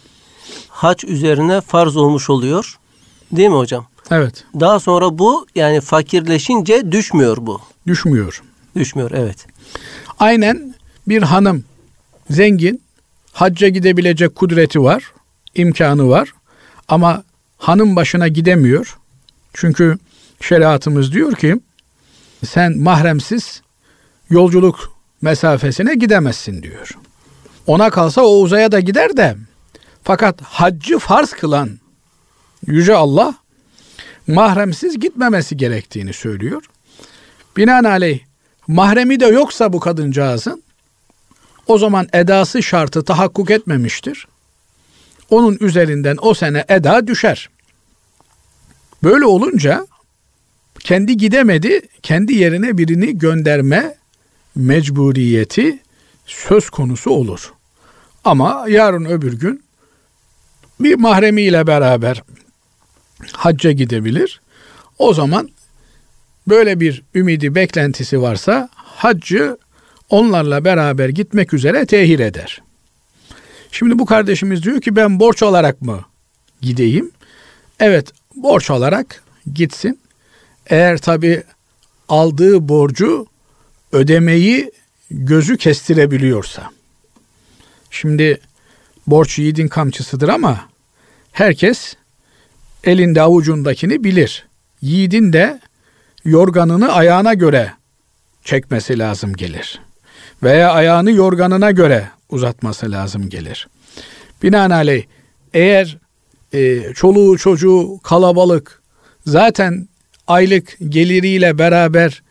hac 0.68 1.04
üzerine 1.04 1.60
farz 1.60 1.96
olmuş 1.96 2.30
oluyor. 2.30 2.78
Değil 3.32 3.48
mi 3.48 3.54
hocam? 3.56 3.86
Evet. 4.10 4.44
Daha 4.60 4.80
sonra 4.80 5.18
bu 5.18 5.46
yani 5.54 5.80
fakirleşince 5.80 6.92
düşmüyor 6.92 7.36
bu. 7.40 7.60
Düşmüyor. 7.86 8.42
Düşmüyor 8.76 9.10
evet. 9.14 9.46
Aynen 10.18 10.74
bir 11.08 11.22
hanım 11.22 11.64
zengin 12.30 12.82
hacca 13.32 13.68
gidebilecek 13.68 14.34
kudreti 14.34 14.82
var, 14.82 15.12
imkanı 15.58 16.08
var 16.08 16.32
ama 16.88 17.22
hanım 17.58 17.96
başına 17.96 18.28
gidemiyor. 18.28 18.98
Çünkü 19.54 19.98
şeriatımız 20.40 21.12
diyor 21.12 21.34
ki 21.34 21.60
sen 22.46 22.78
mahremsiz 22.78 23.62
yolculuk 24.30 24.92
mesafesine 25.22 25.94
gidemezsin 25.94 26.62
diyor. 26.62 26.98
Ona 27.66 27.90
kalsa 27.90 28.22
o 28.22 28.40
uzaya 28.40 28.72
da 28.72 28.80
gider 28.80 29.16
de 29.16 29.36
fakat 30.04 30.42
haccı 30.42 30.98
farz 30.98 31.30
kılan 31.30 31.78
Yüce 32.66 32.94
Allah 32.94 33.34
mahremsiz 34.26 35.00
gitmemesi 35.00 35.56
gerektiğini 35.56 36.12
söylüyor. 36.12 36.64
Binaenaleyh 37.56 38.20
mahremi 38.68 39.20
de 39.20 39.26
yoksa 39.26 39.72
bu 39.72 39.80
kadıncağızın 39.80 40.62
o 41.66 41.78
zaman 41.78 42.08
edası 42.12 42.62
şartı 42.62 43.04
tahakkuk 43.04 43.50
etmemiştir. 43.50 44.26
Onun 45.30 45.58
üzerinden 45.60 46.16
o 46.20 46.34
sene 46.34 46.64
eda 46.68 47.06
düşer. 47.06 47.50
Böyle 49.02 49.24
olunca 49.24 49.86
kendi 50.80 51.16
gidemedi, 51.16 51.80
kendi 52.02 52.34
yerine 52.34 52.78
birini 52.78 53.18
gönderme 53.18 53.94
mecburiyeti 54.54 55.78
söz 56.26 56.70
konusu 56.70 57.10
olur. 57.10 57.52
Ama 58.24 58.64
yarın 58.68 59.04
öbür 59.04 59.32
gün 59.32 59.64
bir 60.80 60.94
mahremiyle 60.94 61.66
beraber 61.66 62.22
hacca 63.32 63.72
gidebilir. 63.72 64.40
O 64.98 65.14
zaman 65.14 65.50
böyle 66.48 66.80
bir 66.80 67.02
ümidi 67.14 67.54
beklentisi 67.54 68.22
varsa 68.22 68.68
haccı 68.74 69.58
onlarla 70.10 70.64
beraber 70.64 71.08
gitmek 71.08 71.54
üzere 71.54 71.86
tehir 71.86 72.18
eder. 72.18 72.62
Şimdi 73.72 73.98
bu 73.98 74.06
kardeşimiz 74.06 74.62
diyor 74.62 74.80
ki 74.80 74.96
ben 74.96 75.20
borç 75.20 75.42
olarak 75.42 75.82
mı 75.82 76.04
gideyim? 76.60 77.10
Evet 77.80 78.12
borç 78.36 78.70
olarak 78.70 79.22
gitsin. 79.54 80.00
Eğer 80.66 80.98
tabi 80.98 81.42
aldığı 82.08 82.68
borcu 82.68 83.26
ödemeyi 83.92 84.70
gözü 85.10 85.56
kestirebiliyorsa. 85.56 86.70
Şimdi 87.90 88.40
borç 89.06 89.38
yiğidin 89.38 89.68
kamçısıdır 89.68 90.28
ama 90.28 90.68
herkes 91.32 91.94
elinde 92.84 93.22
avucundakini 93.22 94.04
bilir. 94.04 94.46
Yiğidin 94.82 95.32
de 95.32 95.60
yorganını 96.24 96.92
ayağına 96.92 97.34
göre 97.34 97.72
çekmesi 98.44 98.98
lazım 98.98 99.32
gelir. 99.32 99.80
Veya 100.42 100.72
ayağını 100.72 101.10
yorganına 101.10 101.70
göre 101.70 102.08
uzatması 102.30 102.90
lazım 102.90 103.28
gelir. 103.28 103.68
Binaenaleyh 104.42 105.04
eğer 105.54 105.98
e, 106.52 106.92
çoluğu 106.94 107.38
çocuğu 107.38 108.00
kalabalık 108.02 108.82
zaten 109.26 109.88
aylık 110.26 110.76
geliriyle 110.88 111.58
beraber 111.58 112.22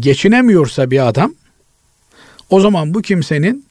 geçinemiyorsa 0.00 0.90
bir 0.90 1.08
adam 1.08 1.34
o 2.50 2.60
zaman 2.60 2.94
bu 2.94 3.02
kimsenin 3.02 3.66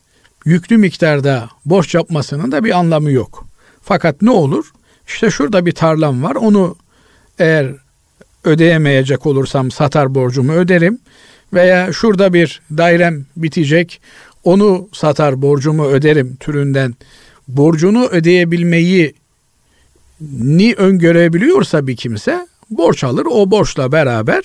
yüklü 0.45 0.77
miktarda 0.77 1.49
borç 1.65 1.95
yapmasının 1.95 2.51
da 2.51 2.63
bir 2.63 2.79
anlamı 2.79 3.11
yok. 3.11 3.45
Fakat 3.81 4.21
ne 4.21 4.31
olur? 4.31 4.71
İşte 5.07 5.31
şurada 5.31 5.65
bir 5.65 5.71
tarlam 5.71 6.23
var. 6.23 6.35
Onu 6.35 6.75
eğer 7.39 7.75
ödeyemeyecek 8.43 9.25
olursam 9.25 9.71
satar 9.71 10.15
borcumu 10.15 10.51
öderim 10.51 10.99
veya 11.53 11.93
şurada 11.93 12.33
bir 12.33 12.61
dairem 12.77 13.25
bitecek. 13.37 14.01
Onu 14.43 14.89
satar 14.93 15.41
borcumu 15.41 15.85
öderim 15.85 16.35
türünden 16.35 16.95
borcunu 17.47 18.05
ödeyebilmeyi 18.05 19.13
ni 20.41 20.73
öngörebiliyorsa 20.73 21.87
bir 21.87 21.95
kimse 21.95 22.47
borç 22.69 23.03
alır. 23.03 23.27
O 23.29 23.51
borçla 23.51 23.91
beraber 23.91 24.43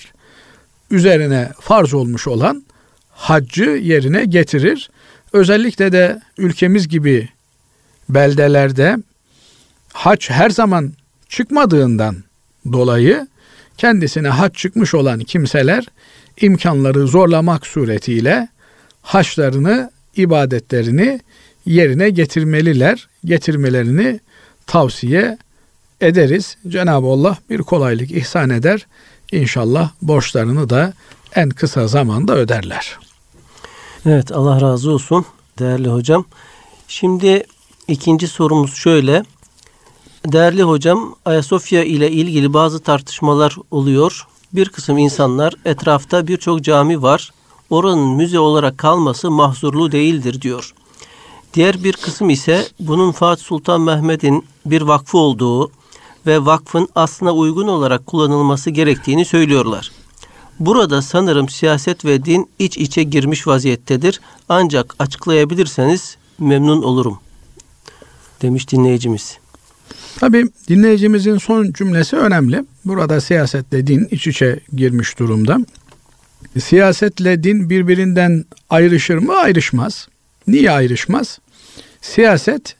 üzerine 0.91 1.51
farz 1.59 1.93
olmuş 1.93 2.27
olan 2.27 2.63
haccı 3.09 3.63
yerine 3.63 4.25
getirir. 4.25 4.89
Özellikle 5.33 5.91
de 5.91 6.21
ülkemiz 6.37 6.87
gibi 6.87 7.29
beldelerde 8.09 8.97
hac 9.93 10.29
her 10.29 10.49
zaman 10.49 10.93
çıkmadığından 11.29 12.15
dolayı 12.71 13.27
kendisine 13.77 14.27
hac 14.27 14.53
çıkmış 14.55 14.93
olan 14.93 15.19
kimseler 15.19 15.85
imkanları 16.41 17.07
zorlamak 17.07 17.67
suretiyle 17.67 18.47
haçlarını, 19.01 19.91
ibadetlerini 20.15 21.19
yerine 21.65 22.09
getirmeliler. 22.09 23.07
Getirmelerini 23.25 24.19
tavsiye 24.67 25.37
ederiz. 26.01 26.57
Cenab-ı 26.67 27.07
Allah 27.07 27.37
bir 27.49 27.59
kolaylık 27.59 28.11
ihsan 28.11 28.49
eder. 28.49 28.87
İnşallah 29.31 29.89
borçlarını 30.01 30.69
da 30.69 30.93
en 31.35 31.49
kısa 31.49 31.87
zamanda 31.87 32.35
öderler. 32.35 32.99
Evet 34.05 34.31
Allah 34.31 34.61
razı 34.61 34.91
olsun 34.91 35.25
değerli 35.59 35.89
hocam. 35.89 36.25
Şimdi 36.87 37.43
ikinci 37.87 38.27
sorumuz 38.27 38.73
şöyle. 38.73 39.23
Değerli 40.25 40.63
hocam 40.63 41.15
Ayasofya 41.25 41.83
ile 41.83 42.11
ilgili 42.11 42.53
bazı 42.53 42.79
tartışmalar 42.79 43.55
oluyor. 43.71 44.27
Bir 44.53 44.69
kısım 44.69 44.97
insanlar 44.97 45.53
etrafta 45.65 46.27
birçok 46.27 46.63
cami 46.63 47.01
var. 47.01 47.31
Oranın 47.69 48.07
müze 48.07 48.39
olarak 48.39 48.77
kalması 48.77 49.31
mahzurlu 49.31 49.91
değildir 49.91 50.41
diyor. 50.41 50.73
Diğer 51.53 51.83
bir 51.83 51.93
kısım 51.93 52.29
ise 52.29 52.67
bunun 52.79 53.11
Fatih 53.11 53.43
Sultan 53.43 53.81
Mehmet'in 53.81 54.45
bir 54.65 54.81
vakfı 54.81 55.17
olduğu 55.17 55.71
ve 56.25 56.45
vakfın 56.45 56.87
aslına 56.95 57.33
uygun 57.33 57.67
olarak 57.67 58.05
kullanılması 58.05 58.69
gerektiğini 58.69 59.25
söylüyorlar. 59.25 59.91
Burada 60.59 61.01
sanırım 61.01 61.49
siyaset 61.49 62.05
ve 62.05 62.25
din 62.25 62.49
iç 62.59 62.77
içe 62.77 63.03
girmiş 63.03 63.47
vaziyettedir. 63.47 64.21
Ancak 64.49 64.95
açıklayabilirseniz 64.99 66.17
memnun 66.39 66.81
olurum. 66.81 67.19
Demiş 68.41 68.71
dinleyicimiz. 68.71 69.39
Tabi 70.17 70.45
dinleyicimizin 70.67 71.37
son 71.37 71.71
cümlesi 71.71 72.15
önemli. 72.15 72.63
Burada 72.85 73.21
siyasetle 73.21 73.87
din 73.87 74.07
iç 74.11 74.27
içe 74.27 74.59
girmiş 74.75 75.19
durumda. 75.19 75.57
Siyasetle 76.59 77.43
din 77.43 77.69
birbirinden 77.69 78.45
ayrışır 78.69 79.17
mı? 79.17 79.33
Ayrışmaz. 79.35 80.07
Niye 80.47 80.71
ayrışmaz? 80.71 81.39
Siyaset 82.01 82.75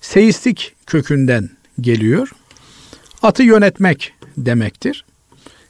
seistik 0.00 0.74
kökünden 0.86 1.50
geliyor. 1.80 2.32
Atı 3.22 3.42
yönetmek 3.42 4.12
demektir. 4.36 5.04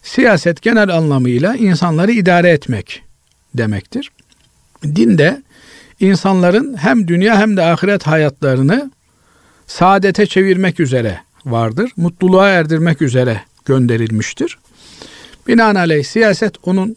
Siyaset 0.02 0.62
genel 0.62 0.88
anlamıyla 0.88 1.56
insanları 1.56 2.12
idare 2.12 2.50
etmek 2.50 3.02
demektir. 3.54 4.10
Din 4.84 5.18
de 5.18 5.42
insanların 6.00 6.76
hem 6.76 7.08
dünya 7.08 7.38
hem 7.38 7.56
de 7.56 7.62
ahiret 7.62 8.06
hayatlarını 8.06 8.90
saadete 9.68 10.26
çevirmek 10.26 10.80
üzere 10.80 11.20
vardır. 11.46 11.90
Mutluluğa 11.96 12.48
erdirmek 12.48 13.02
üzere 13.02 13.42
gönderilmiştir. 13.64 14.58
Binaenaleyh 15.48 16.04
siyaset 16.04 16.54
onun 16.62 16.96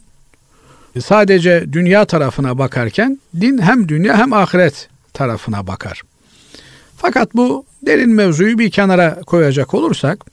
sadece 1.00 1.66
dünya 1.74 2.06
tarafına 2.06 2.58
bakarken 2.58 3.20
din 3.42 3.58
hem 3.58 3.90
dünya 3.90 4.18
hem 4.18 4.34
ahiret 4.34 4.90
tarafına 5.14 5.68
bakar. 5.68 6.02
Fakat 6.98 7.36
bu 7.36 7.66
derin 7.86 8.10
mevzuyu 8.10 8.60
bir 8.60 8.72
kenara 8.72 9.22
koyacak 9.22 9.74
olursak 9.74 10.26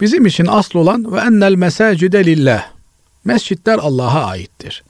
bizim 0.00 0.26
için 0.26 0.46
asıl 0.50 0.78
olan 0.78 1.12
ve 1.12 1.20
ennel 1.20 1.54
mesacide 1.54 2.24
lillah. 2.24 2.66
Mescitler 3.24 3.78
Allah'a 3.78 4.26
aittir. 4.26 4.84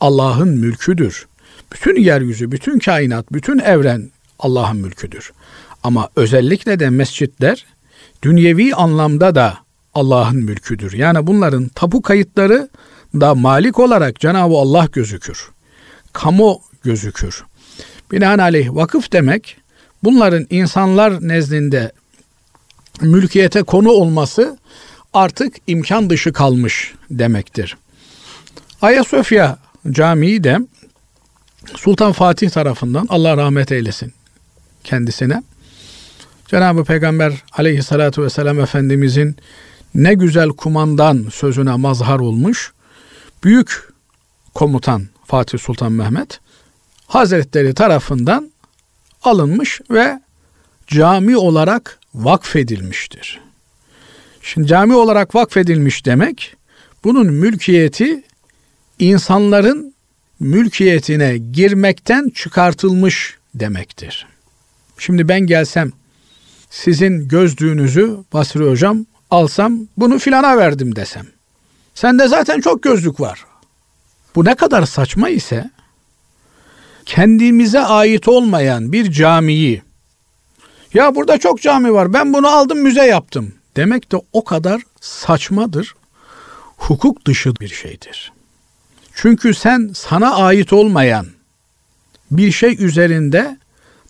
Allah'ın 0.00 0.48
mülküdür. 0.48 1.26
Bütün 1.72 1.96
yeryüzü, 1.96 2.52
bütün 2.52 2.78
kainat, 2.78 3.32
bütün 3.32 3.58
evren 3.58 4.10
Allah'ın 4.38 4.76
mülküdür. 4.76 5.32
Ama 5.82 6.08
özellikle 6.16 6.80
de 6.80 6.90
mescitler 6.90 7.66
dünyevi 8.22 8.74
anlamda 8.74 9.34
da 9.34 9.58
Allah'ın 9.94 10.36
mülküdür. 10.36 10.92
Yani 10.92 11.26
bunların 11.26 11.68
tapu 11.68 12.02
kayıtları 12.02 12.68
da 13.14 13.34
malik 13.34 13.78
olarak 13.78 14.20
Cenab-ı 14.20 14.54
Allah 14.54 14.88
gözükür. 14.92 15.50
Kamu 16.12 16.60
gözükür. 16.82 17.44
Binaenaleyh 18.12 18.74
vakıf 18.74 19.12
demek 19.12 19.56
bunların 20.02 20.46
insanlar 20.50 21.28
nezdinde 21.28 21.92
mülkiyete 23.00 23.62
konu 23.62 23.90
olması 23.90 24.58
artık 25.12 25.56
imkan 25.66 26.10
dışı 26.10 26.32
kalmış 26.32 26.94
demektir. 27.10 27.76
Ayasofya 28.82 29.58
Camii 29.90 30.44
de 30.44 30.58
Sultan 31.76 32.12
Fatih 32.12 32.50
tarafından 32.50 33.06
Allah 33.08 33.36
rahmet 33.36 33.72
eylesin 33.72 34.12
kendisine. 34.84 35.42
Cenab-ı 36.52 36.84
Peygamber 36.84 37.32
aleyhissalatu 37.52 38.22
vesselam 38.22 38.60
Efendimizin 38.60 39.36
ne 39.94 40.14
güzel 40.14 40.48
kumandan 40.48 41.26
sözüne 41.32 41.76
mazhar 41.76 42.18
olmuş. 42.18 42.72
Büyük 43.44 43.88
komutan 44.54 45.08
Fatih 45.26 45.58
Sultan 45.58 45.92
Mehmet 45.92 46.40
Hazretleri 47.06 47.74
tarafından 47.74 48.52
alınmış 49.22 49.80
ve 49.90 50.20
cami 50.86 51.36
olarak 51.36 51.98
vakfedilmiştir. 52.14 53.40
Şimdi 54.42 54.68
cami 54.68 54.94
olarak 54.94 55.34
vakfedilmiş 55.34 56.06
demek 56.06 56.54
bunun 57.04 57.26
mülkiyeti 57.26 58.22
insanların 58.98 59.94
mülkiyetine 60.40 61.38
girmekten 61.38 62.28
çıkartılmış 62.28 63.36
demektir. 63.54 64.26
Şimdi 64.98 65.28
ben 65.28 65.40
gelsem 65.40 65.92
sizin 66.72 67.28
gözlüğünüzü 67.28 68.16
Basri 68.32 68.70
hocam 68.70 69.06
alsam 69.30 69.78
bunu 69.96 70.18
filana 70.18 70.56
verdim 70.56 70.96
desem. 70.96 71.26
Sende 71.94 72.28
zaten 72.28 72.60
çok 72.60 72.82
gözlük 72.82 73.20
var. 73.20 73.44
Bu 74.34 74.44
ne 74.44 74.54
kadar 74.54 74.86
saçma 74.86 75.28
ise 75.28 75.70
kendimize 77.06 77.80
ait 77.80 78.28
olmayan 78.28 78.92
bir 78.92 79.12
camiyi 79.12 79.82
ya 80.94 81.14
burada 81.14 81.38
çok 81.38 81.62
cami 81.62 81.92
var 81.92 82.12
ben 82.12 82.32
bunu 82.32 82.48
aldım 82.48 82.78
müze 82.78 83.06
yaptım 83.06 83.54
demek 83.76 84.12
de 84.12 84.16
o 84.32 84.44
kadar 84.44 84.82
saçmadır. 85.00 85.94
Hukuk 86.76 87.26
dışı 87.26 87.56
bir 87.56 87.68
şeydir. 87.68 88.32
Çünkü 89.14 89.54
sen 89.54 89.90
sana 89.94 90.34
ait 90.34 90.72
olmayan 90.72 91.26
bir 92.30 92.52
şey 92.52 92.84
üzerinde 92.84 93.56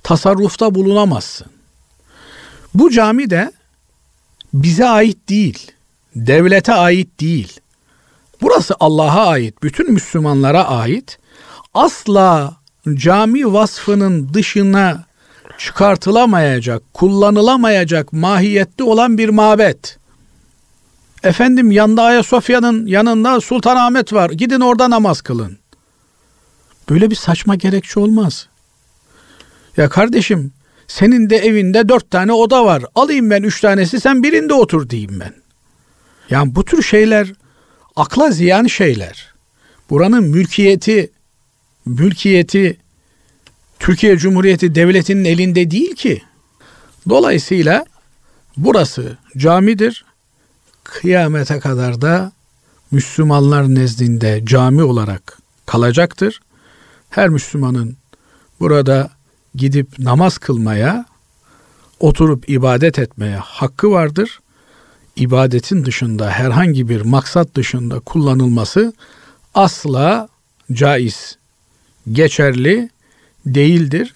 tasarrufta 0.03 0.75
bulunamazsın. 0.75 1.62
Bu 2.75 2.91
cami 2.91 3.31
de 3.31 3.53
bize 4.55 4.89
ait 4.89 5.29
değil, 5.29 5.73
devlete 6.17 6.73
ait 6.73 7.21
değil. 7.21 7.61
Burası 8.43 8.75
Allah'a 8.81 9.27
ait, 9.27 9.63
bütün 9.63 9.93
Müslümanlara 9.93 10.65
ait. 10.69 11.19
Asla 11.75 12.57
cami 12.95 13.53
vasfının 13.53 14.35
dışına 14.35 15.05
çıkartılamayacak, 15.59 16.95
kullanılamayacak 16.95 18.13
mahiyette 18.13 18.85
olan 18.85 19.19
bir 19.19 19.29
mabet. 19.29 19.99
Efendim 21.23 21.71
yanda 21.71 22.03
Ayasofya'nın 22.03 22.87
yanında 22.87 23.41
Sultanahmet 23.41 24.13
var. 24.13 24.31
Gidin 24.31 24.61
orada 24.61 24.91
namaz 24.91 25.21
kılın. 25.21 25.59
Böyle 26.91 27.11
bir 27.11 27.15
saçma 27.15 27.55
gerekçe 27.55 28.01
olmaz. 28.01 28.49
Ya 29.77 29.89
kardeşim 29.89 30.53
senin 30.87 31.31
de 31.31 31.37
evinde 31.37 31.89
dört 31.89 32.11
tane 32.11 32.33
oda 32.33 32.65
var. 32.65 32.85
Alayım 32.95 33.31
ben 33.31 33.43
üç 33.43 33.61
tanesi 33.61 34.01
sen 34.01 34.23
birinde 34.23 34.55
otur 34.55 34.91
diyeyim 34.91 35.21
ben. 35.21 35.35
Yani 36.31 36.55
bu 36.55 36.65
tür 36.65 36.83
şeyler 36.83 37.33
akla 37.97 38.31
ziyan 38.31 38.67
şeyler. 38.67 39.33
Buranın 39.91 40.25
mülkiyeti 40.25 41.11
mülkiyeti 41.87 42.77
Türkiye 43.79 44.17
Cumhuriyeti 44.17 44.75
Devleti'nin 44.75 45.25
elinde 45.25 45.71
değil 45.71 45.95
ki. 45.95 46.23
Dolayısıyla 47.09 47.85
burası 48.57 49.19
camidir. 49.37 50.05
Kıyamete 50.85 51.59
kadar 51.59 52.01
da 52.01 52.33
Müslümanlar 52.91 53.75
nezdinde 53.75 54.43
cami 54.45 54.83
olarak 54.83 55.39
kalacaktır. 55.67 56.41
Her 57.11 57.29
Müslümanın 57.29 57.97
burada 58.61 59.11
gidip 59.55 59.99
namaz 59.99 60.39
kılmaya, 60.39 61.05
oturup 62.01 62.51
ibadet 62.51 62.99
etmeye 62.99 63.37
hakkı 63.37 63.91
vardır. 63.91 64.41
İbadetin 65.17 65.85
dışında 65.85 66.31
herhangi 66.31 66.89
bir 66.89 67.01
maksat 67.01 67.55
dışında 67.55 68.01
kullanılması 68.01 68.93
asla 69.55 70.29
caiz, 70.73 71.39
geçerli 72.13 72.91
değildir. 73.47 74.15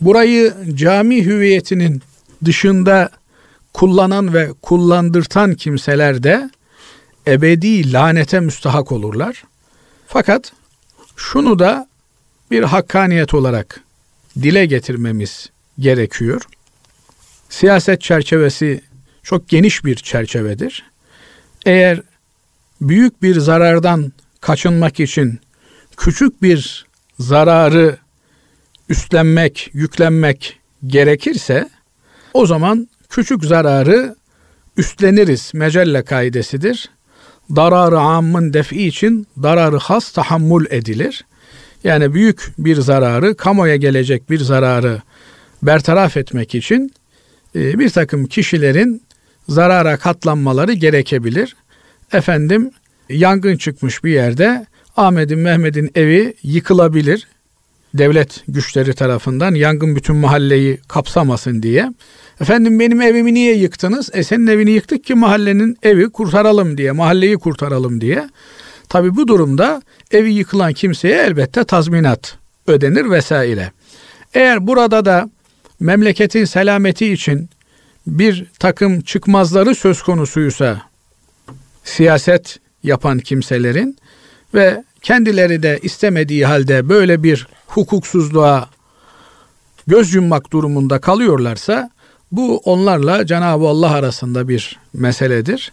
Burayı 0.00 0.54
cami 0.74 1.24
hüviyetinin 1.24 2.02
dışında 2.44 3.10
kullanan 3.74 4.34
ve 4.34 4.50
kullandırtan 4.62 5.54
kimseler 5.54 6.22
de 6.22 6.50
ebedi 7.26 7.92
lanete 7.92 8.40
müstahak 8.40 8.92
olurlar. 8.92 9.44
Fakat 10.06 10.52
şunu 11.16 11.58
da 11.58 11.88
bir 12.50 12.62
hakkaniyet 12.62 13.34
olarak 13.34 13.80
dile 14.42 14.66
getirmemiz 14.66 15.50
gerekiyor. 15.78 16.42
Siyaset 17.48 18.00
çerçevesi 18.00 18.80
çok 19.22 19.48
geniş 19.48 19.84
bir 19.84 19.96
çerçevedir. 19.96 20.84
Eğer 21.66 22.02
büyük 22.80 23.22
bir 23.22 23.40
zarardan 23.40 24.12
kaçınmak 24.40 25.00
için 25.00 25.40
küçük 25.96 26.42
bir 26.42 26.86
zararı 27.18 27.96
üstlenmek, 28.88 29.70
yüklenmek 29.72 30.60
gerekirse 30.86 31.68
o 32.34 32.46
zaman 32.46 32.88
küçük 33.08 33.44
zararı 33.44 34.16
üstleniriz. 34.76 35.50
Mecelle 35.54 36.02
kaidesidir. 36.02 36.90
Dararı 37.56 37.98
amın 37.98 38.52
defi 38.52 38.86
için 38.86 39.26
dararı 39.42 39.78
has 39.78 40.12
tahammül 40.12 40.66
edilir. 40.70 41.24
Yani 41.84 42.14
büyük 42.14 42.52
bir 42.58 42.76
zararı, 42.76 43.36
kamuya 43.36 43.76
gelecek 43.76 44.30
bir 44.30 44.38
zararı 44.38 45.02
bertaraf 45.62 46.16
etmek 46.16 46.54
için 46.54 46.92
e, 47.54 47.78
bir 47.78 47.90
takım 47.90 48.26
kişilerin 48.26 49.02
zarara 49.48 49.96
katlanmaları 49.96 50.72
gerekebilir. 50.72 51.56
Efendim 52.12 52.70
yangın 53.08 53.56
çıkmış 53.56 54.04
bir 54.04 54.10
yerde 54.10 54.66
Ahmet'in 54.96 55.38
Mehmet'in 55.38 55.90
evi 55.94 56.34
yıkılabilir. 56.42 57.26
Devlet 57.94 58.42
güçleri 58.48 58.94
tarafından 58.94 59.54
yangın 59.54 59.96
bütün 59.96 60.16
mahalleyi 60.16 60.78
kapsamasın 60.88 61.62
diye. 61.62 61.92
Efendim 62.40 62.80
benim 62.80 63.00
evimi 63.00 63.34
niye 63.34 63.54
yıktınız? 63.56 64.10
E 64.12 64.22
senin 64.22 64.46
evini 64.46 64.70
yıktık 64.70 65.04
ki 65.04 65.14
mahallenin 65.14 65.78
evi 65.82 66.10
kurtaralım 66.10 66.78
diye, 66.78 66.92
mahalleyi 66.92 67.36
kurtaralım 67.36 68.00
diye. 68.00 68.28
Tabi 68.88 69.16
bu 69.16 69.28
durumda 69.28 69.82
evi 70.10 70.32
yıkılan 70.32 70.72
kimseye 70.72 71.22
elbette 71.22 71.64
tazminat 71.64 72.38
ödenir 72.66 73.10
vesaire. 73.10 73.72
Eğer 74.34 74.66
burada 74.66 75.04
da 75.04 75.30
memleketin 75.80 76.44
selameti 76.44 77.12
için 77.12 77.50
bir 78.06 78.46
takım 78.58 79.00
çıkmazları 79.00 79.74
söz 79.74 80.02
konusuysa 80.02 80.82
siyaset 81.84 82.58
yapan 82.82 83.18
kimselerin 83.18 83.98
ve 84.54 84.84
kendileri 85.02 85.62
de 85.62 85.78
istemediği 85.82 86.46
halde 86.46 86.88
böyle 86.88 87.22
bir 87.22 87.46
hukuksuzluğa 87.66 88.68
göz 89.86 90.14
yummak 90.14 90.52
durumunda 90.52 91.00
kalıyorlarsa 91.00 91.90
bu 92.32 92.58
onlarla 92.58 93.26
Cenab-ı 93.26 93.68
Allah 93.68 93.90
arasında 93.90 94.48
bir 94.48 94.78
meseledir. 94.92 95.72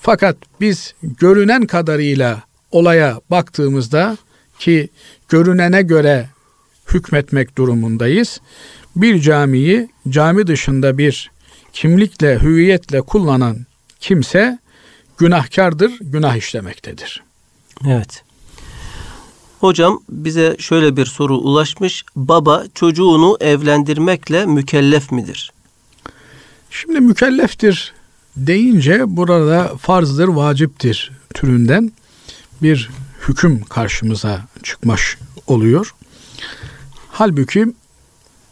Fakat 0.00 0.36
biz 0.60 0.94
görünen 1.02 1.66
kadarıyla 1.66 2.42
olaya 2.72 3.20
baktığımızda 3.30 4.16
ki 4.58 4.88
görünene 5.28 5.82
göre 5.82 6.28
hükmetmek 6.94 7.58
durumundayız. 7.58 8.40
Bir 8.96 9.20
camiyi 9.20 9.88
cami 10.08 10.46
dışında 10.46 10.98
bir 10.98 11.30
kimlikle, 11.72 12.40
hüviyetle 12.40 13.00
kullanan 13.00 13.66
kimse 14.00 14.58
günahkardır, 15.18 15.92
günah 16.00 16.36
işlemektedir. 16.36 17.22
Evet. 17.86 18.24
Hocam 19.60 20.02
bize 20.08 20.56
şöyle 20.58 20.96
bir 20.96 21.06
soru 21.06 21.38
ulaşmış. 21.38 22.04
Baba 22.16 22.64
çocuğunu 22.74 23.36
evlendirmekle 23.40 24.46
mükellef 24.46 25.12
midir? 25.12 25.52
Şimdi 26.70 27.00
mükelleftir 27.00 27.92
deyince 28.36 29.02
burada 29.06 29.72
farzdır, 29.80 30.28
vaciptir 30.28 31.12
türünden 31.34 31.92
bir 32.62 32.90
hüküm 33.28 33.62
karşımıza 33.64 34.40
çıkmış 34.62 35.18
oluyor. 35.46 35.94
Halbuki 37.08 37.66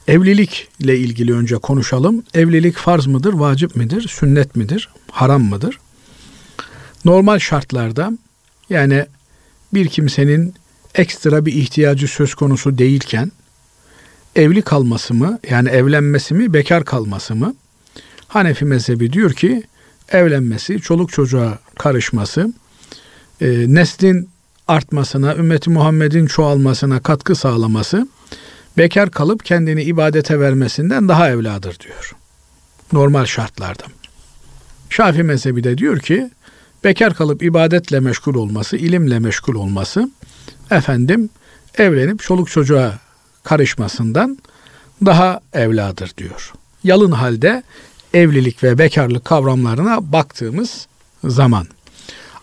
evlilikle 0.09 0.99
ilgili 0.99 1.35
önce 1.35 1.57
konuşalım. 1.57 2.23
Evlilik 2.35 2.77
farz 2.77 3.07
mıdır, 3.07 3.33
vacip 3.33 3.77
midir, 3.77 4.09
sünnet 4.09 4.57
midir, 4.57 4.89
haram 5.11 5.43
mıdır? 5.43 5.79
Normal 7.05 7.39
şartlarda 7.39 8.13
yani 8.71 9.07
bir 9.75 9.89
kimsenin 9.89 10.55
ekstra 10.95 11.47
bir 11.47 11.53
ihtiyacı 11.53 12.09
söz 12.09 12.35
konusu 12.35 12.79
değilken 12.79 13.33
evli 14.37 14.63
kalması 14.63 15.15
mı 15.15 15.39
yani 15.51 15.69
evlenmesi 15.69 16.35
mi 16.35 16.55
bekar 16.55 16.85
kalması 16.85 17.35
mı? 17.35 17.55
Hanefi 18.29 18.65
mezhebi 18.65 19.13
diyor 19.13 19.33
ki 19.33 19.63
evlenmesi, 20.09 20.81
çoluk 20.81 21.13
çocuğa 21.13 21.59
karışması, 21.79 22.53
e, 23.41 23.75
neslin 23.75 24.31
artmasına, 24.69 25.35
ümmeti 25.35 25.71
Muhammed'in 25.71 26.27
çoğalmasına 26.27 27.01
katkı 27.01 27.35
sağlaması, 27.35 28.09
bekar 28.79 29.11
kalıp 29.11 29.45
kendini 29.45 29.83
ibadete 29.83 30.41
vermesinden 30.41 31.09
daha 31.09 31.31
evladır 31.31 31.79
diyor. 31.81 32.17
Normal 32.93 33.25
şartlarda. 33.25 33.85
Şafi 34.91 35.23
mezhebi 35.23 35.65
de 35.65 35.79
diyor 35.79 35.99
ki 35.99 36.31
bekar 36.85 37.15
kalıp 37.15 37.43
ibadetle 37.43 38.01
meşgul 38.01 38.35
olması, 38.35 38.77
ilimle 38.77 39.19
meşgul 39.19 39.55
olması 39.55 40.11
efendim 40.71 41.31
evlenip 41.79 42.23
çoluk 42.23 42.51
çocuğa 42.51 42.99
karışmasından 43.43 44.39
daha 45.07 45.41
evladır 45.53 46.13
diyor. 46.17 46.53
Yalın 46.85 47.13
halde 47.13 47.63
evlilik 48.15 48.65
ve 48.65 48.79
bekarlık 48.79 49.25
kavramlarına 49.25 50.13
baktığımız 50.13 50.87
zaman. 51.25 51.67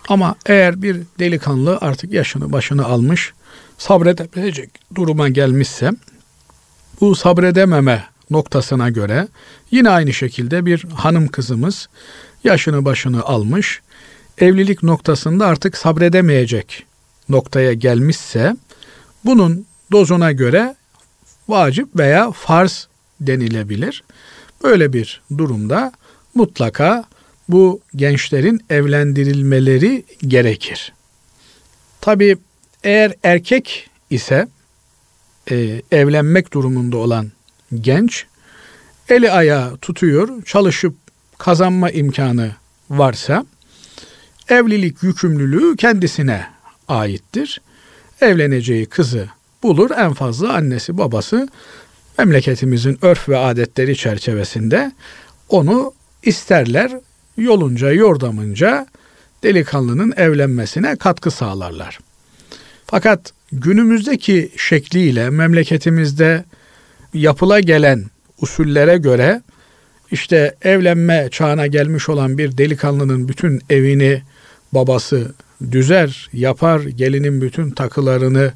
Ama 0.07 0.35
eğer 0.45 0.81
bir 0.81 1.01
delikanlı 1.19 1.77
artık 1.81 2.13
yaşını 2.13 2.51
başını 2.51 2.85
almış, 2.85 3.33
sabredebilecek 3.77 4.69
duruma 4.95 5.29
gelmişse, 5.29 5.91
bu 7.01 7.15
sabredememe 7.15 8.03
noktasına 8.29 8.89
göre 8.89 9.27
yine 9.71 9.89
aynı 9.89 10.13
şekilde 10.13 10.65
bir 10.65 10.83
hanım 10.83 11.27
kızımız 11.27 11.87
yaşını 12.43 12.85
başını 12.85 13.23
almış, 13.23 13.81
evlilik 14.37 14.83
noktasında 14.83 15.45
artık 15.45 15.77
sabredemeyecek 15.77 16.85
noktaya 17.29 17.73
gelmişse 17.73 18.55
bunun 19.25 19.65
dozuna 19.91 20.31
göre 20.31 20.75
vacip 21.47 21.95
veya 21.95 22.31
farz 22.31 22.87
denilebilir. 23.21 24.03
Böyle 24.63 24.93
bir 24.93 25.21
durumda 25.37 25.91
mutlaka 26.35 27.03
bu 27.49 27.81
gençlerin 27.95 28.61
evlendirilmeleri 28.69 30.03
gerekir. 30.21 30.93
Tabi 32.01 32.37
eğer 32.83 33.13
erkek 33.23 33.89
ise 34.09 34.47
e, 35.51 35.81
evlenmek 35.91 36.53
durumunda 36.53 36.97
olan 36.97 37.31
genç 37.81 38.25
eli 39.09 39.31
ayağı 39.31 39.77
tutuyor, 39.77 40.43
çalışıp 40.43 40.95
kazanma 41.37 41.91
imkanı 41.91 42.51
varsa 42.89 43.45
evlilik 44.49 45.03
yükümlülüğü 45.03 45.75
kendisine 45.77 46.47
aittir. 46.87 47.61
Evleneceği 48.21 48.85
kızı 48.85 49.29
bulur 49.63 49.91
en 49.97 50.13
fazla 50.13 50.53
annesi 50.53 50.97
babası 50.97 51.47
memleketimizin 52.17 52.97
örf 53.01 53.29
ve 53.29 53.37
adetleri 53.37 53.95
çerçevesinde 53.95 54.91
onu 55.49 55.93
isterler 56.23 56.91
yolunca 57.37 57.91
yordamınca 57.91 58.87
delikanlının 59.43 60.13
evlenmesine 60.17 60.95
katkı 60.95 61.31
sağlarlar. 61.31 61.99
Fakat 62.85 63.33
günümüzdeki 63.51 64.51
şekliyle 64.57 65.29
memleketimizde 65.29 66.43
yapıla 67.13 67.59
gelen 67.59 68.05
usullere 68.41 68.97
göre 68.97 69.41
işte 70.11 70.55
evlenme 70.61 71.27
çağına 71.31 71.67
gelmiş 71.67 72.09
olan 72.09 72.37
bir 72.37 72.57
delikanlının 72.57 73.27
bütün 73.27 73.61
evini 73.69 74.21
babası 74.73 75.33
düzer, 75.71 76.29
yapar, 76.33 76.81
gelinin 76.81 77.41
bütün 77.41 77.71
takılarını 77.71 78.51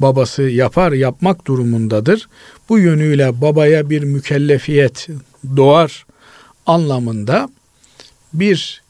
babası 0.00 0.42
yapar, 0.42 0.92
yapmak 0.92 1.46
durumundadır. 1.46 2.28
Bu 2.68 2.78
yönüyle 2.78 3.40
babaya 3.40 3.90
bir 3.90 4.02
mükellefiyet 4.02 5.08
doğar 5.56 6.06
anlamında 6.66 7.48
bir 8.34 8.82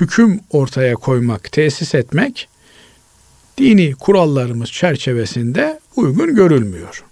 hüküm 0.00 0.40
ortaya 0.50 0.94
koymak, 0.94 1.52
tesis 1.52 1.94
etmek 1.94 2.48
dini 3.58 3.92
kurallarımız 3.92 4.72
çerçevesinde 4.72 5.80
uygun 5.96 6.34
görülmüyor. 6.34 7.04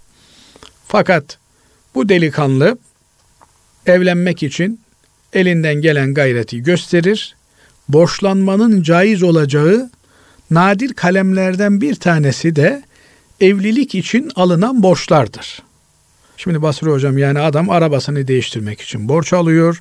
Fakat 0.87 1.39
bu 1.95 2.09
delikanlı 2.09 2.79
evlenmek 3.87 4.43
için 4.43 4.81
elinden 5.33 5.75
gelen 5.75 6.15
gayreti 6.15 6.63
gösterir. 6.63 7.37
Borçlanmanın 7.89 8.83
caiz 8.83 9.23
olacağı 9.23 9.91
nadir 10.51 10.95
kalemlerden 10.95 11.81
bir 11.81 11.95
tanesi 11.95 12.57
de 12.57 12.83
evlilik 13.41 13.95
için 13.95 14.31
alınan 14.37 14.83
borçlardır. 14.83 15.63
Şimdi 16.37 16.63
Basri 16.63 16.91
hocam 16.91 17.19
yani 17.19 17.41
adam 17.41 17.71
arabasını 17.71 18.29
değiştirmek 18.29 18.81
için 18.81 19.09
borç 19.09 19.33
alıyor. 19.33 19.81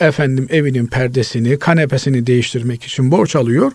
Efendim 0.00 0.46
evinin 0.50 0.86
perdesini, 0.86 1.58
kanepesini 1.58 2.26
değiştirmek 2.26 2.84
için 2.84 3.10
borç 3.10 3.36
alıyor. 3.36 3.72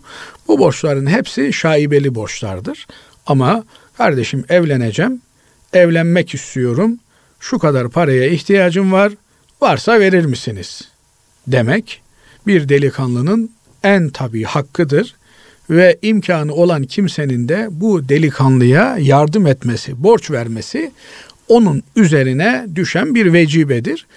Bu 0.47 0.59
borçların 0.59 1.07
hepsi 1.07 1.53
şaibeli 1.53 2.15
borçlardır. 2.15 2.87
Ama 3.25 3.63
kardeşim 3.97 4.45
evleneceğim, 4.49 5.21
evlenmek 5.73 6.33
istiyorum. 6.33 6.99
Şu 7.39 7.59
kadar 7.59 7.89
paraya 7.89 8.27
ihtiyacım 8.27 8.91
var. 8.91 9.13
Varsa 9.61 9.99
verir 9.99 10.25
misiniz? 10.25 10.81
Demek 11.47 12.01
bir 12.47 12.69
delikanlının 12.69 13.51
en 13.83 14.09
tabii 14.09 14.43
hakkıdır 14.43 15.15
ve 15.69 15.99
imkanı 16.01 16.53
olan 16.53 16.83
kimsenin 16.83 17.49
de 17.49 17.67
bu 17.71 18.09
delikanlıya 18.09 18.97
yardım 18.99 19.47
etmesi, 19.47 20.03
borç 20.03 20.31
vermesi 20.31 20.91
onun 21.47 21.83
üzerine 21.95 22.65
düşen 22.75 23.15
bir 23.15 23.33
vecibedir. 23.33 24.07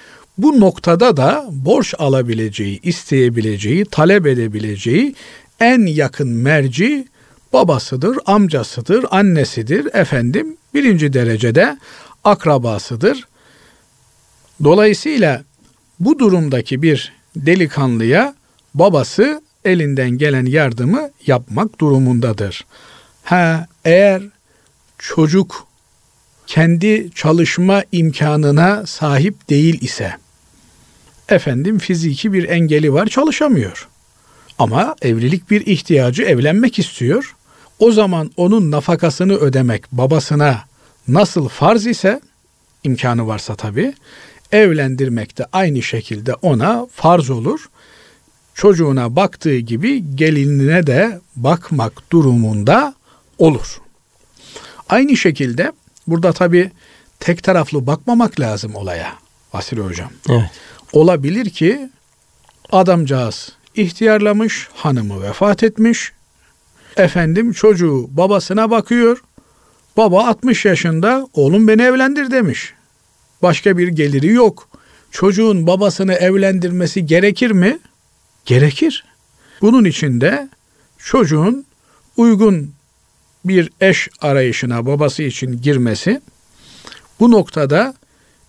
Bu 0.43 0.61
noktada 0.61 1.17
da 1.17 1.47
borç 1.51 1.95
alabileceği, 1.99 2.81
isteyebileceği, 2.83 3.85
talep 3.85 4.27
edebileceği 4.27 5.15
en 5.61 5.87
yakın 5.87 6.29
merci 6.29 7.09
babasıdır, 7.53 8.19
amcasıdır, 8.27 9.05
annesidir, 9.11 9.95
efendim 9.95 10.57
birinci 10.75 11.13
derecede 11.13 11.79
akrabasıdır. 12.25 13.29
Dolayısıyla 14.65 15.45
bu 16.01 16.19
durumdaki 16.19 16.83
bir 16.83 17.13
delikanlıya 17.37 18.35
babası 18.75 19.43
elinden 19.65 20.11
gelen 20.11 20.47
yardımı 20.47 21.11
yapmak 21.27 21.81
durumundadır. 21.81 22.67
Ha 23.25 23.67
eğer 23.85 24.23
çocuk 24.99 25.67
kendi 26.47 27.11
çalışma 27.15 27.83
imkanına 27.93 28.87
sahip 28.87 29.51
değil 29.51 29.83
ise 29.83 30.13
efendim 31.31 31.79
fiziki 31.79 32.33
bir 32.33 32.49
engeli 32.49 32.93
var 32.93 33.07
çalışamıyor. 33.07 33.89
Ama 34.59 34.95
evlilik 35.03 35.51
bir 35.51 35.67
ihtiyacı 35.67 36.23
evlenmek 36.23 36.79
istiyor. 36.79 37.37
O 37.79 37.93
zaman 37.93 38.31
onun 38.37 38.71
nafakasını 38.71 39.35
ödemek 39.35 39.93
babasına 39.93 40.65
nasıl 41.09 41.49
farz 41.49 41.87
ise 41.87 42.21
imkanı 42.85 43.27
varsa 43.27 43.55
tabii 43.55 43.95
evlendirmek 44.53 45.39
de 45.39 45.47
aynı 45.53 45.83
şekilde 45.83 46.35
ona 46.35 46.87
farz 46.93 47.31
olur. 47.31 47.71
Çocuğuna 48.55 49.17
baktığı 49.17 49.59
gibi 49.59 50.17
gelinine 50.17 50.87
de 50.87 51.21
bakmak 51.37 52.13
durumunda 52.13 52.95
olur. 53.39 53.81
Aynı 54.89 55.17
şekilde 55.17 55.73
burada 56.07 56.33
tabi 56.33 56.71
tek 57.21 57.43
taraflı 57.43 57.87
bakmamak 57.87 58.41
lazım 58.41 58.75
olaya 58.75 59.15
Vasile 59.55 59.81
Hocam. 59.81 60.11
Evet. 60.29 60.51
Olabilir 60.93 61.51
ki 61.51 61.91
adamcağız 62.71 63.53
ihtiyarlamış, 63.75 64.69
hanımı 64.75 65.23
vefat 65.23 65.63
etmiş. 65.63 66.13
Efendim 66.97 67.53
çocuğu 67.53 68.09
babasına 68.11 68.71
bakıyor. 68.71 69.23
Baba 69.97 70.27
60 70.27 70.65
yaşında 70.65 71.29
oğlum 71.35 71.69
beni 71.69 71.83
evlendir 71.83 72.31
demiş. 72.31 72.75
Başka 73.43 73.79
bir 73.79 73.89
geliri 73.89 74.33
yok. 74.33 74.69
Çocuğun 75.11 75.67
babasını 75.67 76.15
evlendirmesi 76.15 77.07
gerekir 77.07 77.51
mi? 77.51 77.79
Gerekir. 78.45 79.05
Bunun 79.61 79.85
için 79.85 80.21
de 80.21 80.49
çocuğun 80.99 81.67
uygun 82.17 82.75
bir 83.45 83.71
eş 83.81 84.09
arayışına 84.21 84.87
babası 84.87 85.23
için 85.23 85.63
girmesi, 85.63 86.21
bu 87.21 87.31
noktada 87.31 87.95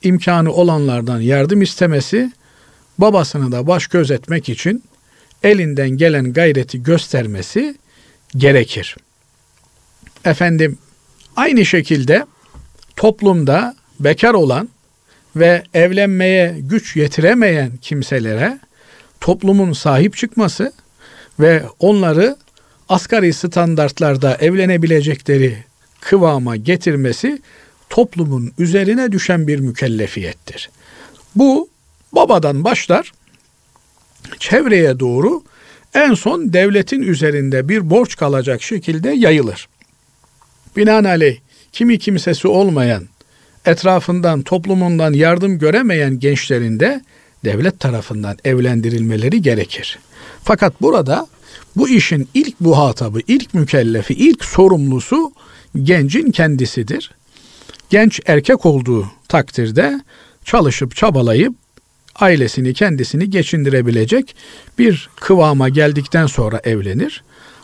imkanı 0.02 0.52
olanlardan 0.52 1.20
yardım 1.20 1.62
istemesi, 1.62 2.32
babasını 2.98 3.52
da 3.52 3.68
baş 3.68 3.88
göz 3.88 4.12
etmek 4.12 4.50
için 4.50 4.84
elinden 5.44 5.90
gelen 5.90 6.34
gayreti 6.34 6.84
göstermesi 6.84 7.76
gerekir. 8.38 8.98
Efendim 10.26 10.78
aynı 11.36 11.66
şekilde 11.66 12.26
toplumda 12.96 13.76
bekar 14.00 14.34
olan 14.34 14.70
ve 15.36 15.64
evlenmeye 15.74 16.56
güç 16.60 16.96
yetiremeyen 16.96 17.72
kimselere 17.78 18.60
toplumun 19.20 19.74
sahip 19.74 20.18
çıkması 20.18 20.74
ve 21.40 21.64
onları 21.80 22.38
asgari 22.90 23.34
standartlarda 23.34 24.36
evlenebilecekleri 24.36 25.58
kıvama 26.02 26.56
getirmesi 26.56 27.42
toplumun 27.92 28.54
üzerine 28.58 29.12
düşen 29.12 29.48
bir 29.48 29.60
mükellefiyettir. 29.60 30.70
Bu 31.36 31.70
babadan 32.12 32.64
başlar 32.64 33.12
çevreye 34.40 35.00
doğru 35.00 35.44
en 35.94 36.14
son 36.14 36.54
devletin 36.54 37.02
üzerinde 37.02 37.70
bir 37.70 37.90
borç 37.90 38.16
kalacak 38.16 38.62
şekilde 38.64 39.10
yayılır. 39.10 39.68
Binaenaleyh 40.78 41.38
kimi 41.72 42.00
kimsesi 42.00 42.48
olmayan, 42.48 43.08
etrafından, 43.66 44.42
toplumundan 44.42 45.14
yardım 45.14 45.60
göremeyen 45.60 46.20
gençlerin 46.20 46.80
de 46.80 47.02
devlet 47.46 47.80
tarafından 47.80 48.38
evlendirilmeleri 48.44 49.42
gerekir. 49.42 50.00
Fakat 50.44 50.82
burada 50.82 51.28
bu 51.76 51.90
işin 51.90 52.30
ilk 52.34 52.62
muhatabı, 52.62 53.20
ilk 53.28 53.54
mükellefi, 53.54 54.14
ilk 54.14 54.46
sorumlusu 54.46 55.34
gencin 55.84 56.32
kendisidir. 56.32 57.12
Genç 57.92 58.20
erkek 58.26 58.66
olduğu 58.66 59.12
takdirde 59.28 60.02
çalışıp 60.46 60.96
çabalayıp 60.96 61.54
ailesini 62.16 62.74
kendisini 62.74 63.30
geçindirebilecek 63.30 64.36
bir 64.80 65.10
kıvama 65.16 65.70
geldikten 65.70 66.26
sonra 66.26 66.62
evlenir. 66.64 67.24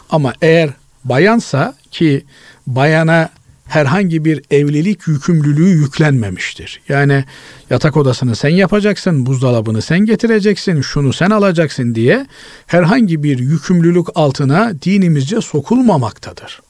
Ama 0.10 0.34
eğer 0.42 0.70
bayansa 1.04 1.76
ki 1.92 2.26
bayana 2.68 3.30
herhangi 3.66 4.26
bir 4.26 4.42
evlilik 4.52 5.08
yükümlülüğü 5.08 5.70
yüklenmemiştir. 5.70 6.82
Yani 6.90 7.26
yatak 7.70 7.98
odasını 7.98 8.36
sen 8.36 8.50
yapacaksın, 8.50 9.26
buzdolabını 9.26 9.82
sen 9.82 10.00
getireceksin, 10.00 10.82
şunu 10.82 11.13
sen 11.13 11.30
alacaksın 11.30 11.96
diye 11.96 12.28
herhangi 12.66 13.24
bir 13.24 13.40
yükümlülük 13.40 14.08
altına 14.16 14.82
dinimizce 14.82 15.42
sokulmamaktadır. 15.42 16.66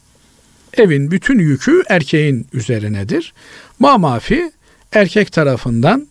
Evin 0.77 1.11
bütün 1.11 1.39
yükü 1.39 1.83
erkeğin 1.89 2.47
üzerinedir. 2.53 3.33
Mamafi 3.79 4.51
erkek 4.91 5.31
tarafından 5.31 6.07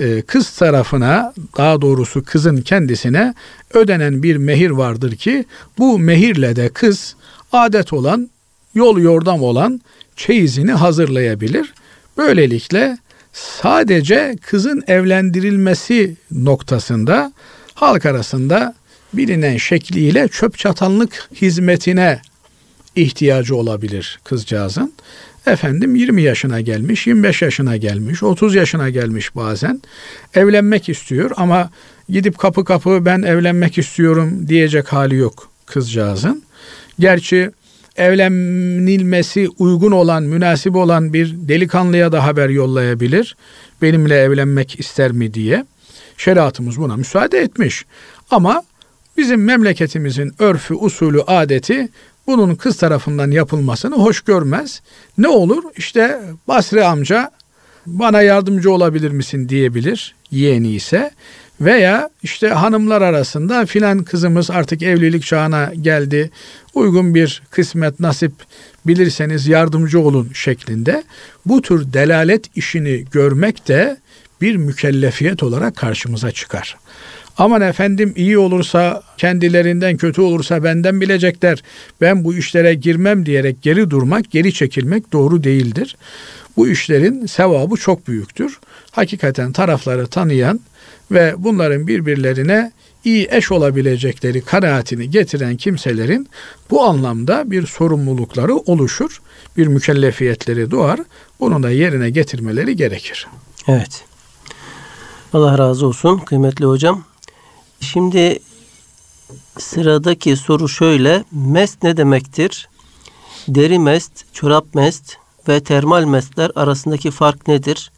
e, 0.00 0.22
kız 0.22 0.50
tarafına 0.50 1.32
daha 1.56 1.80
doğrusu 1.80 2.24
kızın 2.24 2.56
kendisine 2.56 3.34
ödenen 3.74 4.22
bir 4.22 4.36
mehir 4.36 4.70
vardır 4.70 5.16
ki 5.16 5.44
bu 5.78 5.98
mehirle 5.98 6.56
de 6.56 6.68
kız 6.68 7.16
adet 7.52 7.92
olan 7.92 8.30
yol 8.74 8.98
yordam 8.98 9.42
olan 9.42 9.80
çeyizini 10.16 10.72
hazırlayabilir. 10.72 11.74
Böylelikle 12.16 12.98
sadece 13.32 14.36
kızın 14.42 14.82
evlendirilmesi 14.86 16.16
noktasında 16.30 17.32
halk 17.74 18.06
arasında 18.06 18.74
bilinen 19.12 19.56
şekliyle 19.56 20.28
çöp 20.28 20.58
çatanlık 20.58 21.28
hizmetine 21.34 22.20
ihtiyacı 22.96 23.56
olabilir 23.56 24.20
kızcağızın. 24.24 24.92
Efendim 25.46 25.94
20 25.96 26.22
yaşına 26.22 26.60
gelmiş, 26.60 27.06
25 27.06 27.42
yaşına 27.42 27.76
gelmiş, 27.76 28.22
30 28.22 28.54
yaşına 28.54 28.90
gelmiş 28.90 29.36
bazen. 29.36 29.80
Evlenmek 30.34 30.88
istiyor 30.88 31.30
ama 31.36 31.70
gidip 32.08 32.38
kapı 32.38 32.64
kapı 32.64 33.04
ben 33.04 33.22
evlenmek 33.22 33.78
istiyorum 33.78 34.48
diyecek 34.48 34.92
hali 34.92 35.16
yok 35.16 35.50
kızcağızın. 35.66 36.42
Gerçi 36.98 37.50
evlenilmesi 37.96 39.48
uygun 39.58 39.92
olan, 39.92 40.22
münasip 40.22 40.76
olan 40.76 41.12
bir 41.12 41.34
delikanlıya 41.34 42.12
da 42.12 42.24
haber 42.24 42.48
yollayabilir. 42.48 43.36
Benimle 43.82 44.16
evlenmek 44.16 44.80
ister 44.80 45.12
mi 45.12 45.34
diye. 45.34 45.64
Şeriatımız 46.16 46.78
buna 46.78 46.96
müsaade 46.96 47.38
etmiş. 47.38 47.84
Ama 48.30 48.62
bizim 49.16 49.44
memleketimizin 49.44 50.32
örfü, 50.38 50.74
usulü, 50.74 51.22
adeti 51.22 51.88
bunun 52.26 52.54
kız 52.54 52.76
tarafından 52.76 53.30
yapılmasını 53.30 53.94
hoş 53.94 54.20
görmez. 54.20 54.82
Ne 55.18 55.28
olur? 55.28 55.62
İşte 55.76 56.20
Basri 56.48 56.84
amca 56.84 57.30
bana 57.86 58.22
yardımcı 58.22 58.72
olabilir 58.72 59.10
misin 59.10 59.48
diyebilir 59.48 60.14
yeğeni 60.30 60.70
ise 60.70 61.10
veya 61.60 62.10
işte 62.22 62.48
hanımlar 62.48 63.02
arasında 63.02 63.66
filan 63.66 64.04
kızımız 64.04 64.50
artık 64.50 64.82
evlilik 64.82 65.24
çağına 65.24 65.72
geldi. 65.80 66.30
Uygun 66.74 67.14
bir 67.14 67.42
kısmet 67.50 68.00
nasip 68.00 68.32
bilirseniz 68.86 69.46
yardımcı 69.46 70.00
olun 70.00 70.30
şeklinde 70.34 71.04
bu 71.46 71.62
tür 71.62 71.92
delalet 71.92 72.56
işini 72.56 73.04
görmek 73.12 73.68
de 73.68 73.96
bir 74.40 74.56
mükellefiyet 74.56 75.42
olarak 75.42 75.76
karşımıza 75.76 76.30
çıkar. 76.30 76.76
Aman 77.38 77.60
efendim 77.60 78.12
iyi 78.16 78.38
olursa 78.38 79.02
kendilerinden 79.18 79.96
kötü 79.96 80.20
olursa 80.20 80.64
benden 80.64 81.00
bilecekler. 81.00 81.62
Ben 82.00 82.24
bu 82.24 82.34
işlere 82.34 82.74
girmem 82.74 83.26
diyerek 83.26 83.62
geri 83.62 83.90
durmak, 83.90 84.30
geri 84.30 84.52
çekilmek 84.52 85.12
doğru 85.12 85.44
değildir. 85.44 85.96
Bu 86.56 86.68
işlerin 86.68 87.26
sevabı 87.26 87.76
çok 87.76 88.08
büyüktür. 88.08 88.58
Hakikaten 88.90 89.52
tarafları 89.52 90.06
tanıyan 90.06 90.60
ve 91.10 91.34
bunların 91.38 91.86
birbirlerine 91.86 92.72
iyi 93.04 93.28
eş 93.30 93.52
olabilecekleri 93.52 94.40
kanaatini 94.40 95.10
getiren 95.10 95.56
kimselerin 95.56 96.28
bu 96.70 96.82
anlamda 96.82 97.50
bir 97.50 97.66
sorumlulukları 97.66 98.56
oluşur, 98.56 99.20
bir 99.56 99.66
mükellefiyetleri 99.66 100.70
doğar. 100.70 101.00
Bunu 101.40 101.62
da 101.62 101.70
yerine 101.70 102.10
getirmeleri 102.10 102.76
gerekir. 102.76 103.26
Evet. 103.68 104.04
Allah 105.32 105.58
razı 105.58 105.86
olsun 105.86 106.18
kıymetli 106.18 106.64
hocam. 106.64 107.04
Şimdi 107.80 108.38
sıradaki 109.58 110.36
soru 110.36 110.68
şöyle. 110.68 111.24
Mest 111.32 111.82
ne 111.82 111.96
demektir? 111.96 112.68
Deri 113.48 113.78
mest, 113.78 114.34
çorap 114.34 114.74
mest 114.74 115.16
ve 115.48 115.60
termal 115.60 116.04
mestler 116.04 116.50
arasındaki 116.54 117.10
fark 117.10 117.48
nedir? 117.48 117.90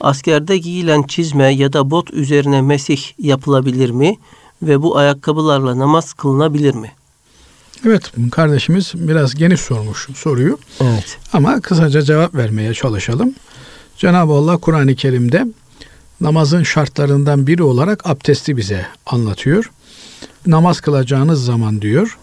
Askerde 0.00 0.58
giyilen 0.58 1.02
çizme 1.02 1.54
ya 1.54 1.72
da 1.72 1.90
bot 1.90 2.10
üzerine 2.10 2.62
mesih 2.62 3.02
yapılabilir 3.18 3.90
mi? 3.90 4.16
Ve 4.62 4.82
bu 4.82 4.96
ayakkabılarla 4.96 5.78
namaz 5.78 6.12
kılınabilir 6.12 6.74
mi? 6.74 6.92
Evet 7.86 8.12
kardeşimiz 8.32 8.92
biraz 8.94 9.34
geniş 9.34 9.60
sormuş 9.60 10.08
soruyu. 10.16 10.58
Evet. 10.80 11.18
Ama 11.32 11.60
kısaca 11.60 12.02
cevap 12.02 12.34
vermeye 12.34 12.74
çalışalım. 12.74 13.34
Cenab-ı 13.96 14.32
Allah 14.32 14.56
Kur'an-ı 14.56 14.94
Kerim'de 14.94 15.46
namazın 16.20 16.62
şartlarından 16.62 17.46
biri 17.46 17.62
olarak 17.62 18.06
abdesti 18.06 18.56
bize 18.56 18.86
anlatıyor. 19.06 19.70
Namaz 20.46 20.80
kılacağınız 20.80 21.44
zaman 21.44 21.82
diyor, 21.82 22.18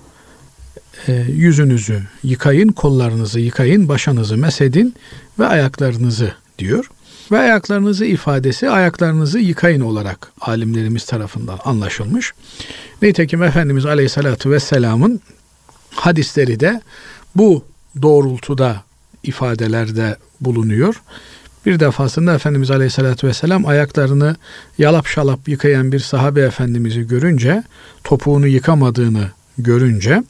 e, 1.08 1.14
yüzünüzü 1.14 2.02
yıkayın, 2.24 2.68
kollarınızı 2.68 3.40
yıkayın, 3.40 3.88
başınızı 3.88 4.38
mesedin 4.38 4.96
ve 5.40 5.46
ayaklarınızı 5.46 6.34
diyor. 6.60 6.90
Ve 7.32 7.40
ayaklarınızı 7.40 8.06
ifadesi 8.06 8.70
ayaklarınızı 8.70 9.40
yıkayın 9.40 9.82
olarak 9.82 10.32
alimlerimiz 10.42 11.06
tarafından 11.06 11.60
anlaşılmış. 11.66 12.34
Nitekim 13.02 13.44
Efendimiz 13.44 13.86
Aleyhisselatü 13.86 14.52
Vesselam'ın 14.52 15.22
hadisleri 15.96 16.60
de 16.60 16.82
bu 17.36 17.66
doğrultuda 18.02 18.84
ifadelerde 19.24 20.18
bulunuyor. 20.42 21.02
Bir 21.66 21.80
defasında 21.80 22.34
Efendimiz 22.34 22.72
Aleyhisselatü 22.72 23.28
Vesselam 23.28 23.66
ayaklarını 23.66 24.36
yalap 24.78 25.08
şalap 25.08 25.48
yıkayan 25.48 25.92
bir 25.92 26.00
sahabe 26.00 26.42
efendimizi 26.42 27.08
görünce, 27.08 27.64
topuğunu 28.04 28.48
yıkamadığını 28.48 29.28
görünce, 29.58 30.24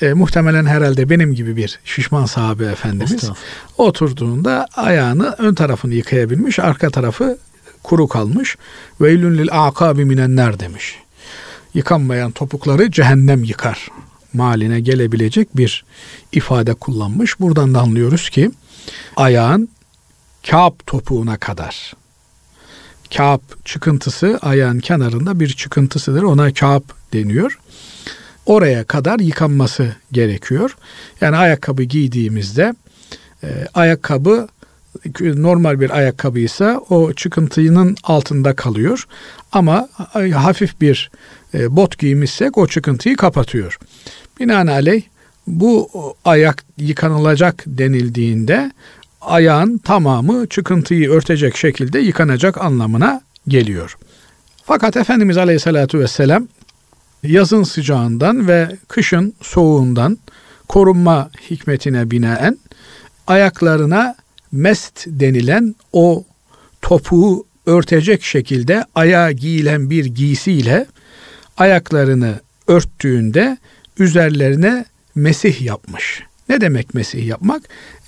e, 0.00 0.12
muhtemelen 0.12 0.66
herhalde 0.66 1.10
benim 1.10 1.34
gibi 1.34 1.56
bir 1.56 1.80
şişman 1.84 2.26
sahabe 2.26 2.64
efendimiz 2.64 3.30
oturduğunda 3.78 4.66
ayağını 4.76 5.34
ön 5.38 5.54
tarafını 5.54 5.94
yıkayabilmiş, 5.94 6.58
arka 6.58 6.90
tarafı 6.90 7.38
kuru 7.82 8.08
kalmış. 8.08 8.56
Veylün 9.00 9.38
lil 9.38 9.48
akabi 9.50 10.04
minenler 10.04 10.60
demiş. 10.60 10.98
Yıkanmayan 11.74 12.30
topukları 12.30 12.90
cehennem 12.90 13.44
yıkar 13.44 13.88
maline 14.32 14.80
gelebilecek 14.80 15.56
bir 15.56 15.84
ifade 16.32 16.74
kullanmış. 16.74 17.40
Buradan 17.40 17.74
da 17.74 17.80
anlıyoruz 17.80 18.30
ki 18.30 18.50
ayağın 19.16 19.68
kağıp 20.50 20.86
topuğuna 20.86 21.36
kadar. 21.36 21.94
Kağıp 23.16 23.66
çıkıntısı 23.66 24.38
ayağın 24.42 24.80
kenarında 24.80 25.40
bir 25.40 25.48
çıkıntısıdır. 25.48 26.22
Ona 26.22 26.52
kağıp 26.52 26.84
deniyor. 27.12 27.58
Oraya 28.46 28.84
kadar 28.84 29.18
yıkanması 29.18 29.96
gerekiyor. 30.12 30.76
Yani 31.20 31.36
ayakkabı 31.36 31.82
giydiğimizde 31.82 32.74
e, 33.42 33.66
ayakkabı 33.74 34.48
normal 35.20 35.80
bir 35.80 35.90
ayakkabıysa 35.90 36.80
o 36.90 37.12
çıkıntının 37.12 37.96
altında 38.02 38.56
kalıyor. 38.56 39.06
Ama 39.52 39.88
hafif 40.34 40.80
bir 40.80 41.10
e, 41.54 41.76
bot 41.76 41.98
giymişsek 41.98 42.58
o 42.58 42.66
çıkıntıyı 42.66 43.16
kapatıyor. 43.16 43.78
Binaenaleyh 44.40 45.02
bu 45.46 45.90
ayak 46.24 46.64
yıkanılacak 46.78 47.62
denildiğinde 47.66 48.72
ayağın 49.22 49.78
tamamı 49.78 50.48
çıkıntıyı 50.48 51.10
örtecek 51.10 51.56
şekilde 51.56 51.98
yıkanacak 51.98 52.60
anlamına 52.60 53.20
geliyor. 53.48 53.96
Fakat 54.64 54.96
Efendimiz 54.96 55.36
Aleyhisselatü 55.36 55.98
Vesselam 55.98 56.48
yazın 57.22 57.62
sıcağından 57.62 58.48
ve 58.48 58.76
kışın 58.88 59.34
soğuğundan 59.42 60.18
korunma 60.68 61.30
hikmetine 61.50 62.10
binaen 62.10 62.58
ayaklarına 63.26 64.14
mest 64.52 65.04
denilen 65.06 65.74
o 65.92 66.24
topuğu 66.82 67.46
örtecek 67.66 68.22
şekilde 68.22 68.84
ayağa 68.94 69.32
giyilen 69.32 69.90
bir 69.90 70.04
giysiyle 70.04 70.86
ayaklarını 71.56 72.40
örttüğünde 72.66 73.58
üzerlerine 73.98 74.84
mesih 75.14 75.62
yapmış. 75.62 76.22
Ne 76.48 76.60
demek 76.60 76.94
mesih 76.94 77.26
yapmak? 77.26 77.62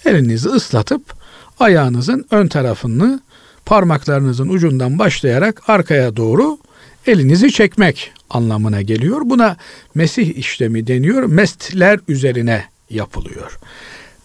Elinizi 0.06 0.48
ıslatıp 0.48 1.14
ayağınızın 1.60 2.24
ön 2.30 2.48
tarafını 2.48 3.20
parmaklarınızın 3.66 4.48
ucundan 4.48 4.98
başlayarak 4.98 5.68
arkaya 5.68 6.16
doğru 6.16 6.58
elinizi 7.06 7.52
çekmek 7.52 8.12
anlamına 8.30 8.82
geliyor. 8.82 9.20
Buna 9.24 9.56
mesih 9.94 10.36
işlemi 10.36 10.86
deniyor. 10.86 11.22
Mestler 11.22 12.00
üzerine 12.08 12.64
yapılıyor. 12.90 13.58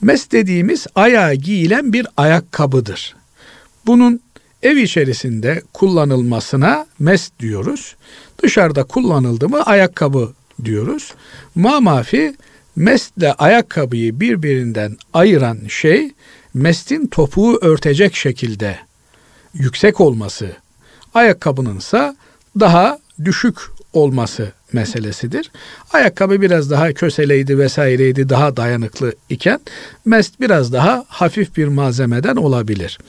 Mest 0.02 0.32
dediğimiz 0.32 0.88
ayağa 0.96 1.34
giyilen 1.34 1.94
bir 1.94 2.08
ayakkabıdır. 2.18 3.16
Bunun 3.86 4.20
ev 4.64 4.78
içerisinde 4.78 5.62
kullanılmasına 5.74 6.86
mest 7.00 7.40
diyoruz. 7.40 7.96
Dışarıda 8.44 8.84
kullanıldı 8.84 9.50
mı 9.50 9.64
ayakkabı 9.64 10.34
diyoruz. 10.64 11.14
Mamafi 11.56 12.36
mestle 12.80 13.34
ayakkabıyı 13.34 14.20
birbirinden 14.20 14.98
ayıran 15.14 15.60
şey 15.68 16.12
mestin 16.54 17.08
topuğu 17.08 17.60
örtecek 17.62 18.16
şekilde 18.16 18.80
yüksek 19.54 20.02
olması, 20.02 20.52
ayakkabının 21.14 21.78
ise 21.78 22.16
daha 22.60 23.00
düşük 23.26 23.58
olması 23.94 24.52
meselesidir. 24.74 25.52
Ayakkabı 25.94 26.42
biraz 26.42 26.72
daha 26.72 26.94
köseleydi 26.94 27.60
vesaireydi 27.60 28.30
daha 28.30 28.58
dayanıklı 28.58 29.14
iken 29.30 29.60
mest 30.06 30.40
biraz 30.40 30.74
daha 30.74 31.06
hafif 31.08 31.58
bir 31.58 31.68
malzemeden 31.68 32.36
olabilir. 32.36 33.00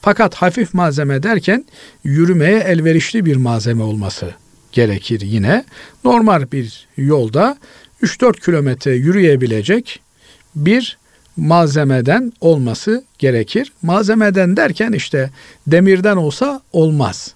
Fakat 0.00 0.34
hafif 0.34 0.74
malzeme 0.74 1.22
derken 1.22 1.64
yürümeye 2.04 2.58
elverişli 2.58 3.24
bir 3.24 3.36
malzeme 3.36 3.82
olması 3.82 4.34
gerekir 4.72 5.20
yine. 5.20 5.64
Normal 6.04 6.52
bir 6.52 6.88
yolda 6.96 7.58
3-4 8.02 8.40
kilometre 8.44 8.94
yürüyebilecek 8.94 10.00
bir 10.54 10.98
malzemeden 11.36 12.32
olması 12.40 13.04
gerekir. 13.18 13.72
Malzemeden 13.82 14.56
derken 14.56 14.92
işte 14.92 15.30
demirden 15.66 16.16
olsa 16.16 16.60
olmaz. 16.72 17.34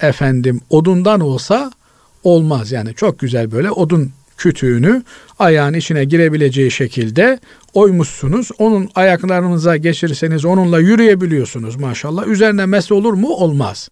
Efendim 0.00 0.60
odundan 0.70 1.20
olsa 1.20 1.70
olmaz. 2.24 2.72
Yani 2.72 2.94
çok 2.94 3.18
güzel 3.18 3.50
böyle 3.52 3.70
odun 3.70 4.12
kütüğünü 4.38 5.02
ayağın 5.38 5.74
içine 5.74 6.04
girebileceği 6.04 6.70
şekilde 6.70 7.38
oymuşsunuz. 7.74 8.50
Onun 8.58 8.88
ayaklarınıza 8.94 9.76
geçirirseniz 9.76 10.44
onunla 10.44 10.80
yürüyebiliyorsunuz 10.80 11.76
maşallah. 11.76 12.26
Üzerine 12.26 12.66
mes 12.66 12.92
olur 12.92 13.12
mu? 13.12 13.28
Olmaz. 13.28 13.88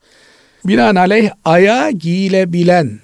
Binaenaleyh 0.64 1.30
ayağa 1.44 1.90
giyilebilen 1.90 3.00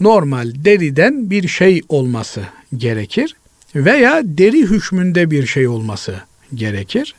normal 0.00 0.52
deriden 0.54 1.30
bir 1.30 1.48
şey 1.48 1.82
olması 1.88 2.42
gerekir 2.76 3.36
veya 3.74 4.20
deri 4.24 4.62
hükmünde 4.62 5.30
bir 5.30 5.46
şey 5.46 5.68
olması 5.68 6.14
gerekir. 6.54 7.14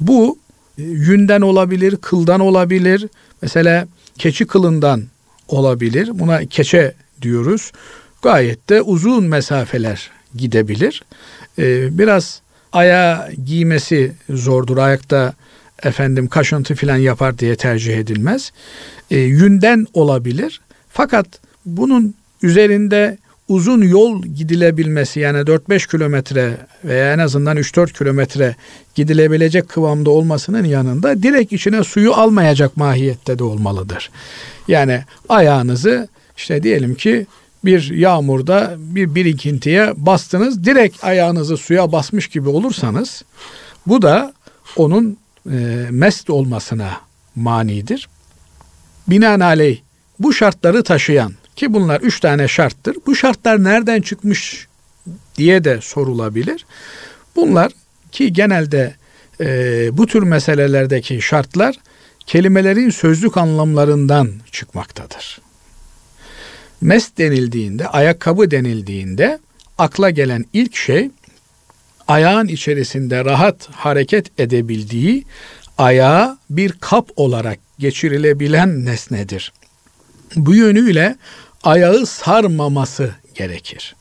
Bu 0.00 0.38
e, 0.78 0.82
yünden 0.82 1.40
olabilir, 1.40 1.96
kıldan 1.96 2.40
olabilir. 2.40 3.08
Mesela 3.42 3.88
keçi 4.18 4.46
kılından 4.46 5.02
olabilir. 5.48 6.10
Buna 6.14 6.46
keçe 6.46 6.94
diyoruz. 7.22 7.72
Gayet 8.22 8.68
de 8.68 8.82
uzun 8.82 9.24
mesafeler 9.24 10.10
gidebilir. 10.34 11.02
Ee, 11.58 11.98
biraz 11.98 12.40
ayağa 12.72 13.30
giymesi 13.44 14.12
zordur. 14.30 14.76
Ayakta 14.76 15.34
efendim 15.82 16.28
kaşıntı 16.28 16.74
filan 16.74 16.96
yapar 16.96 17.38
diye 17.38 17.56
tercih 17.56 17.98
edilmez. 17.98 18.52
Ee, 19.10 19.18
yünden 19.18 19.86
olabilir. 19.92 20.60
Fakat 20.88 21.26
bunun 21.66 22.14
üzerinde 22.42 23.18
uzun 23.48 23.82
yol 23.82 24.22
gidilebilmesi 24.22 25.20
yani 25.20 25.38
4-5 25.38 25.90
kilometre 25.90 26.56
veya 26.84 27.12
en 27.12 27.18
azından 27.18 27.56
3-4 27.56 27.98
kilometre 27.98 28.56
gidilebilecek 28.94 29.68
kıvamda 29.68 30.10
olmasının 30.10 30.64
yanında 30.64 31.22
direkt 31.22 31.52
içine 31.52 31.84
suyu 31.84 32.12
almayacak 32.12 32.76
mahiyette 32.76 33.38
de 33.38 33.44
olmalıdır. 33.44 34.10
Yani 34.68 35.04
ayağınızı 35.28 36.08
işte 36.36 36.62
diyelim 36.62 36.94
ki 36.94 37.26
bir 37.64 37.90
yağmurda 37.90 38.74
bir 38.78 39.14
birikintiye 39.14 39.92
bastınız 39.96 40.64
direkt 40.64 41.04
ayağınızı 41.04 41.56
suya 41.56 41.92
basmış 41.92 42.28
gibi 42.28 42.48
olursanız 42.48 43.24
bu 43.86 44.02
da 44.02 44.32
onun 44.76 45.18
e, 45.50 45.86
mest 45.90 46.30
olmasına 46.30 46.90
manidir. 47.36 48.08
Binaenaleyh 49.08 49.78
bu 50.18 50.32
şartları 50.32 50.82
taşıyan 50.82 51.32
ki 51.56 51.72
bunlar 51.72 52.00
üç 52.00 52.20
tane 52.20 52.48
şarttır. 52.48 52.96
Bu 53.06 53.16
şartlar 53.16 53.64
nereden 53.64 54.00
çıkmış 54.00 54.66
diye 55.36 55.64
de 55.64 55.78
sorulabilir. 55.80 56.66
Bunlar 57.36 57.72
ki 58.12 58.32
genelde 58.32 58.94
e, 59.40 59.46
bu 59.98 60.06
tür 60.06 60.22
meselelerdeki 60.22 61.22
şartlar 61.22 61.76
kelimelerin 62.26 62.90
sözlük 62.90 63.36
anlamlarından 63.36 64.30
çıkmaktadır. 64.52 65.40
Mes 66.80 67.10
denildiğinde, 67.18 67.88
ayakkabı 67.88 68.50
denildiğinde 68.50 69.38
akla 69.78 70.10
gelen 70.10 70.44
ilk 70.52 70.76
şey 70.76 71.10
ayağın 72.08 72.48
içerisinde 72.48 73.24
rahat 73.24 73.68
hareket 73.70 74.40
edebildiği 74.40 75.24
ayağa 75.78 76.38
bir 76.50 76.72
kap 76.72 77.10
olarak 77.16 77.58
geçirilebilen 77.78 78.84
nesnedir. 78.84 79.52
Bu 80.36 80.54
yönüyle 80.54 81.16
ayağı 81.62 82.06
sarmaması 82.06 83.14
gerekir. 83.34 83.96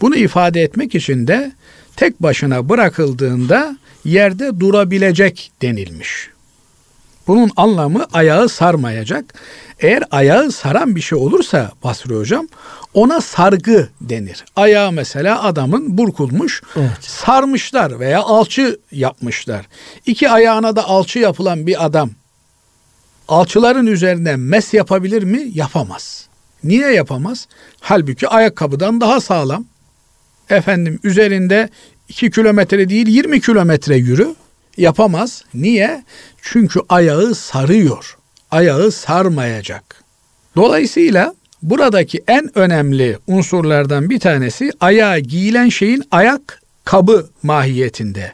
Bunu 0.00 0.16
ifade 0.16 0.62
etmek 0.62 0.94
için 0.94 1.26
de 1.26 1.52
tek 1.96 2.22
başına 2.22 2.68
bırakıldığında 2.68 3.76
yerde 4.04 4.60
durabilecek 4.60 5.52
denilmiş. 5.62 6.30
Bunun 7.26 7.50
anlamı 7.56 8.06
ayağı 8.12 8.48
sarmayacak. 8.48 9.34
Eğer 9.80 10.02
ayağı 10.10 10.52
saran 10.52 10.96
bir 10.96 11.00
şey 11.00 11.18
olursa 11.18 11.72
Basri 11.84 12.14
Hocam 12.16 12.48
ona 12.94 13.20
sargı 13.20 13.88
denir. 14.00 14.44
Ayağı 14.56 14.92
mesela 14.92 15.42
adamın 15.42 15.98
burkulmuş, 15.98 16.62
evet. 16.76 16.90
sarmışlar 17.00 18.00
veya 18.00 18.20
alçı 18.22 18.80
yapmışlar. 18.92 19.66
İki 20.06 20.30
ayağına 20.30 20.76
da 20.76 20.84
alçı 20.84 21.18
yapılan 21.18 21.66
bir 21.66 21.84
adam 21.84 22.10
alçıların 23.28 23.86
üzerine 23.86 24.36
mes 24.36 24.74
yapabilir 24.74 25.22
mi? 25.22 25.50
Yapamaz. 25.54 26.28
Niye 26.64 26.92
yapamaz? 26.92 27.48
Halbuki 27.80 28.28
ayakkabıdan 28.28 29.00
daha 29.00 29.20
sağlam. 29.20 29.64
Efendim 30.50 31.00
üzerinde 31.04 31.68
2 32.08 32.30
kilometre 32.30 32.88
değil 32.88 33.06
20 33.06 33.40
kilometre 33.40 33.96
yürü. 33.96 34.34
Yapamaz. 34.76 35.44
Niye? 35.54 36.04
Çünkü 36.42 36.80
ayağı 36.88 37.34
sarıyor. 37.34 38.16
Ayağı 38.50 38.92
sarmayacak. 38.92 40.04
Dolayısıyla 40.56 41.34
buradaki 41.62 42.24
en 42.28 42.58
önemli 42.58 43.18
unsurlardan 43.26 44.10
bir 44.10 44.20
tanesi 44.20 44.72
ayağa 44.80 45.18
giyilen 45.18 45.68
şeyin 45.68 46.02
ayak 46.10 46.60
kabı 46.84 47.28
mahiyetinde. 47.42 48.32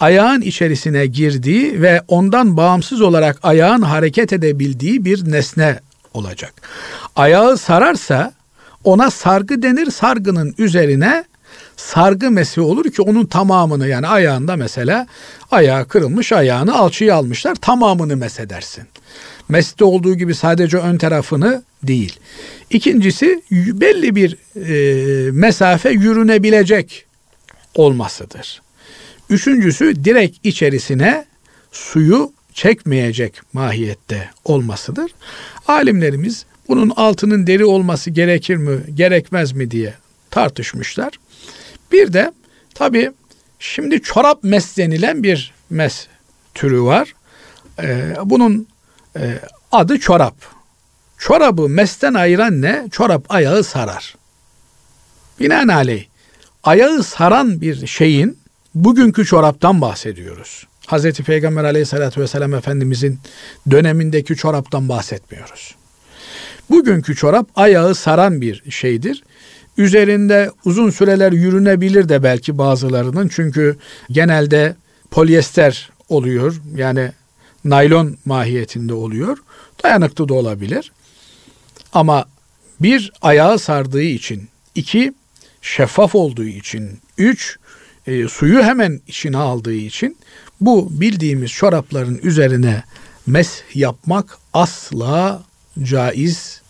Ayağın 0.00 0.40
içerisine 0.40 1.06
girdiği 1.06 1.82
ve 1.82 2.02
ondan 2.08 2.56
bağımsız 2.56 3.00
olarak 3.00 3.38
ayağın 3.42 3.82
hareket 3.82 4.32
edebildiği 4.32 5.04
bir 5.04 5.32
nesne 5.32 5.80
olacak. 6.14 6.52
Ayağı 7.16 7.58
sararsa 7.58 8.32
ona 8.84 9.10
sargı 9.10 9.62
denir. 9.62 9.90
Sargının 9.90 10.54
üzerine 10.58 11.24
sargı 11.76 12.30
mesi 12.30 12.60
olur 12.60 12.90
ki 12.90 13.02
onun 13.02 13.26
tamamını 13.26 13.88
yani 13.88 14.06
ayağında 14.06 14.56
mesela 14.56 15.06
ayağı 15.50 15.88
kırılmış 15.88 16.32
ayağını 16.32 16.78
alçıya 16.78 17.16
almışlar 17.16 17.54
tamamını 17.54 18.16
mesedersin. 18.16 18.84
Mesde 19.48 19.84
olduğu 19.84 20.14
gibi 20.14 20.34
sadece 20.34 20.76
ön 20.76 20.98
tarafını 20.98 21.62
değil. 21.82 22.18
İkincisi 22.70 23.42
belli 23.50 24.16
bir 24.16 24.36
e, 24.56 25.30
mesafe 25.30 25.90
yürünebilecek 25.90 27.06
olmasıdır. 27.74 28.62
Üçüncüsü 29.30 30.04
direkt 30.04 30.46
içerisine 30.46 31.24
suyu 31.72 32.32
çekmeyecek 32.52 33.40
mahiyette 33.52 34.30
olmasıdır. 34.44 35.12
Alimlerimiz 35.68 36.44
bunun 36.68 36.90
altının 36.96 37.46
deri 37.46 37.64
olması 37.64 38.10
gerekir 38.10 38.56
mi, 38.56 38.80
gerekmez 38.94 39.52
mi 39.52 39.70
diye 39.70 39.94
tartışmışlar. 40.30 41.12
Bir 41.92 42.12
de 42.12 42.32
tabi 42.74 43.12
şimdi 43.58 44.02
çorap 44.02 44.44
mes 44.44 44.76
denilen 44.76 45.22
bir 45.22 45.52
mes 45.70 46.06
türü 46.54 46.82
var. 46.82 47.14
Ee, 47.82 48.14
bunun 48.24 48.68
e, 49.16 49.38
adı 49.72 49.98
çorap. 50.00 50.34
Çorabı 51.18 51.68
mesten 51.68 52.14
ayıran 52.14 52.62
ne? 52.62 52.88
Çorap 52.90 53.24
ayağı 53.28 53.64
sarar. 53.64 54.16
Binaenaleyh 55.40 56.04
ayağı 56.64 57.02
saran 57.02 57.60
bir 57.60 57.86
şeyin 57.86 58.39
bugünkü 58.74 59.24
çoraptan 59.24 59.80
bahsediyoruz. 59.80 60.66
Hazreti 60.86 61.22
Peygamber 61.22 61.64
aleyhissalatü 61.64 62.20
vesselam 62.20 62.54
Efendimizin 62.54 63.18
dönemindeki 63.70 64.36
çoraptan 64.36 64.88
bahsetmiyoruz. 64.88 65.74
Bugünkü 66.70 67.16
çorap 67.16 67.46
ayağı 67.56 67.94
saran 67.94 68.40
bir 68.40 68.70
şeydir. 68.70 69.24
Üzerinde 69.78 70.50
uzun 70.64 70.90
süreler 70.90 71.32
yürünebilir 71.32 72.08
de 72.08 72.22
belki 72.22 72.58
bazılarının 72.58 73.28
çünkü 73.28 73.76
genelde 74.10 74.76
polyester 75.10 75.90
oluyor. 76.08 76.60
Yani 76.76 77.12
naylon 77.64 78.16
mahiyetinde 78.24 78.94
oluyor. 78.94 79.38
Dayanıklı 79.82 80.28
da 80.28 80.34
olabilir. 80.34 80.92
Ama 81.92 82.24
bir 82.80 83.12
ayağı 83.22 83.58
sardığı 83.58 84.02
için, 84.02 84.48
iki 84.74 85.12
şeffaf 85.62 86.14
olduğu 86.14 86.44
için, 86.44 87.00
üç 87.18 87.58
e, 88.06 88.28
suyu 88.28 88.62
hemen 88.62 89.00
içine 89.06 89.36
aldığı 89.36 89.74
için 89.74 90.16
bu 90.60 90.88
bildiğimiz 90.90 91.50
çorapların 91.50 92.20
üzerine 92.22 92.82
mes 93.26 93.62
yapmak 93.74 94.38
asla 94.52 95.42
caiz 95.82 96.60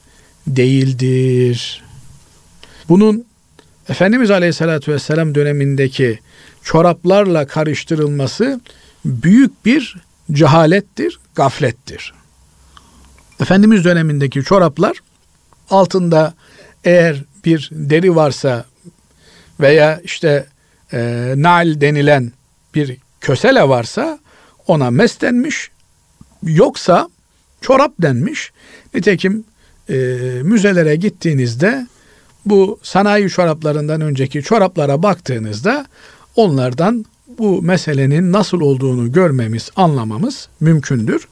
değildir. 0.46 1.82
Bunun 2.88 3.24
Efendimiz 3.88 4.30
Aleyhisselatü 4.30 4.92
Vesselam 4.92 5.34
dönemindeki 5.34 6.18
çoraplarla 6.62 7.46
karıştırılması 7.46 8.60
büyük 9.04 9.64
bir 9.64 9.96
cehalettir, 10.32 11.18
gaflettir. 11.34 12.14
Efendimiz 13.40 13.84
dönemindeki 13.84 14.42
çoraplar 14.42 14.96
altında 15.70 16.34
eğer 16.84 17.24
bir 17.44 17.68
deri 17.72 18.16
varsa 18.16 18.64
veya 19.60 20.00
işte 20.04 20.46
e, 20.92 21.32
nal 21.36 21.80
denilen 21.80 22.32
bir 22.74 22.96
kösele 23.20 23.68
varsa 23.68 24.18
ona 24.66 24.90
mes 24.90 25.20
denmiş. 25.20 25.70
Yoksa 26.42 27.08
çorap 27.60 27.92
denmiş. 28.02 28.52
Nitekim 28.94 29.44
e, 29.88 29.94
müzelere 30.42 30.96
gittiğinizde 30.96 31.86
bu 32.46 32.78
sanayi 32.82 33.28
çoraplarından 33.28 34.00
önceki 34.00 34.42
çoraplara 34.42 35.02
baktığınızda 35.02 35.86
onlardan 36.36 37.04
bu 37.38 37.62
meselenin 37.62 38.32
nasıl 38.32 38.60
olduğunu 38.60 39.12
görmemiz, 39.12 39.70
anlamamız 39.76 40.48
mümkündür. 40.60 41.28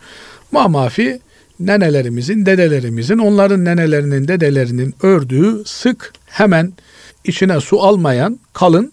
Mamafi 0.52 1.20
nenelerimizin, 1.60 2.46
dedelerimizin, 2.46 3.18
onların 3.18 3.64
nenelerinin, 3.64 4.28
dedelerinin 4.28 4.94
ördüğü 5.02 5.64
sık 5.66 6.12
hemen 6.26 6.72
içine 7.24 7.60
su 7.60 7.82
almayan 7.82 8.40
kalın 8.52 8.92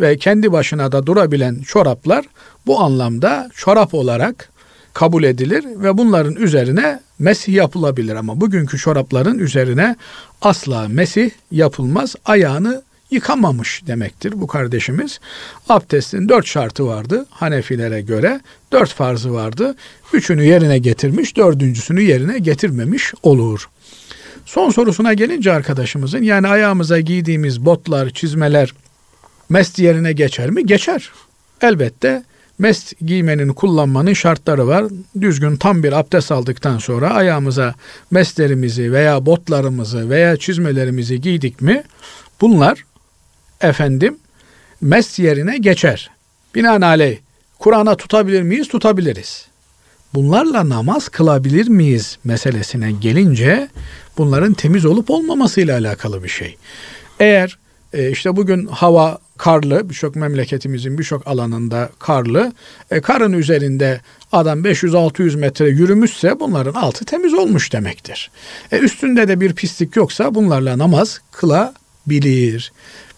ve 0.00 0.16
kendi 0.16 0.52
başına 0.52 0.92
da 0.92 1.06
durabilen 1.06 1.60
çoraplar 1.60 2.24
bu 2.66 2.80
anlamda 2.80 3.50
çorap 3.54 3.94
olarak 3.94 4.50
kabul 4.94 5.24
edilir 5.24 5.64
ve 5.66 5.98
bunların 5.98 6.36
üzerine 6.36 7.00
mesih 7.18 7.54
yapılabilir 7.54 8.14
ama 8.14 8.40
bugünkü 8.40 8.78
çorapların 8.78 9.38
üzerine 9.38 9.96
asla 10.42 10.88
mesih 10.88 11.30
yapılmaz. 11.50 12.16
Ayağını 12.24 12.82
yıkamamış 13.10 13.82
demektir 13.86 14.32
bu 14.40 14.46
kardeşimiz. 14.46 15.20
Abdestin 15.68 16.28
dört 16.28 16.46
şartı 16.46 16.86
vardı 16.86 17.26
Hanefilere 17.30 18.00
göre. 18.00 18.40
Dört 18.72 18.92
farzı 18.92 19.32
vardı. 19.32 19.74
Üçünü 20.12 20.44
yerine 20.44 20.78
getirmiş, 20.78 21.36
dördüncüsünü 21.36 22.02
yerine 22.02 22.38
getirmemiş 22.38 23.14
olur. 23.22 23.68
Son 24.46 24.70
sorusuna 24.70 25.14
gelince 25.14 25.52
arkadaşımızın 25.52 26.22
yani 26.22 26.48
ayağımıza 26.48 27.00
giydiğimiz 27.00 27.64
botlar, 27.64 28.10
çizmeler 28.10 28.74
mest 29.50 29.78
yerine 29.78 30.12
geçer 30.12 30.50
mi? 30.50 30.66
Geçer. 30.66 31.10
Elbette 31.60 32.22
mest 32.58 32.94
giymenin, 33.00 33.48
kullanmanın 33.48 34.12
şartları 34.12 34.66
var. 34.66 34.84
Düzgün 35.20 35.56
tam 35.56 35.82
bir 35.82 35.92
abdest 35.92 36.32
aldıktan 36.32 36.78
sonra 36.78 37.10
ayağımıza 37.10 37.74
mestlerimizi 38.10 38.92
veya 38.92 39.26
botlarımızı 39.26 40.10
veya 40.10 40.36
çizmelerimizi 40.36 41.20
giydik 41.20 41.60
mi 41.60 41.82
bunlar 42.40 42.84
efendim 43.60 44.18
mest 44.80 45.18
yerine 45.18 45.58
geçer. 45.58 46.10
Binaenaleyh 46.54 47.18
Kur'an'a 47.58 47.96
tutabilir 47.96 48.42
miyiz? 48.42 48.68
Tutabiliriz. 48.68 49.46
Bunlarla 50.14 50.68
namaz 50.68 51.08
kılabilir 51.08 51.68
miyiz 51.68 52.18
meselesine 52.24 52.92
gelince 52.92 53.68
bunların 54.18 54.52
temiz 54.52 54.84
olup 54.84 55.10
olmamasıyla 55.10 55.78
alakalı 55.78 56.24
bir 56.24 56.28
şey. 56.28 56.56
Eğer 57.20 57.58
e, 57.92 58.10
işte 58.10 58.36
bugün 58.36 58.66
hava 58.66 59.18
karlı, 59.38 59.90
birçok 59.90 60.16
memleketimizin 60.16 60.98
birçok 60.98 61.26
alanında 61.26 61.90
karlı. 61.98 62.52
E, 62.90 63.00
karın 63.00 63.32
üzerinde 63.32 64.00
adam 64.32 64.62
500-600 64.62 65.36
metre 65.36 65.68
yürümüşse 65.68 66.40
bunların 66.40 66.74
altı 66.74 67.04
temiz 67.04 67.34
olmuş 67.34 67.72
demektir. 67.72 68.30
E, 68.72 68.78
üstünde 68.78 69.28
de 69.28 69.40
bir 69.40 69.52
pislik 69.52 69.96
yoksa 69.96 70.34
bunlarla 70.34 70.78
namaz 70.78 71.20
kılabilir. 71.32 72.72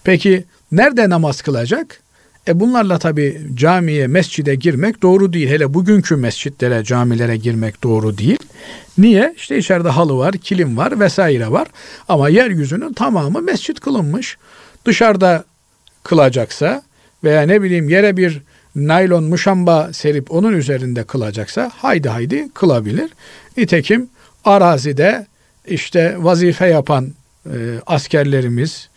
Peki 0.05 0.45
nerede 0.73 1.11
namaz 1.11 1.43
kılacak? 1.43 2.03
E 2.49 2.61
bunlarla 2.61 2.99
tabi 2.99 3.41
camiye, 3.55 4.07
mescide 4.07 4.55
girmek 4.55 5.03
doğru 5.03 5.33
değil. 5.33 5.49
Hele 5.49 5.75
bugünkü 5.75 6.16
mescitlere, 6.16 6.85
camilere 6.85 7.37
girmek 7.37 7.83
doğru 7.83 8.18
değil. 8.18 8.39
Niye? 8.99 9.35
İşte 9.37 9.59
içeride 9.59 9.89
halı 9.89 10.16
var, 10.16 10.33
kilim 10.33 10.77
var 10.77 11.01
vesaire 11.01 11.51
var. 11.51 11.68
Ama 12.09 12.29
yeryüzünün 12.29 12.93
tamamı 12.93 13.43
mescit 13.43 13.81
kılınmış. 13.81 14.37
Dışarıda 14.85 15.45
kılacaksa 16.03 16.83
veya 17.24 17.43
ne 17.43 17.62
bileyim 17.62 17.89
yere 17.89 18.16
bir 18.16 18.43
naylon 18.74 19.24
muşamba 19.24 19.93
serip 19.93 20.30
onun 20.30 20.53
üzerinde 20.53 21.05
kılacaksa 21.05 21.70
haydi 21.74 22.09
haydi 22.09 22.49
kılabilir. 22.55 23.11
Nitekim 23.57 24.09
arazide 24.45 25.26
işte 25.66 26.16
vazife 26.18 26.66
yapan 26.66 27.12
e, 27.47 27.57
askerlerimiz, 27.87 28.89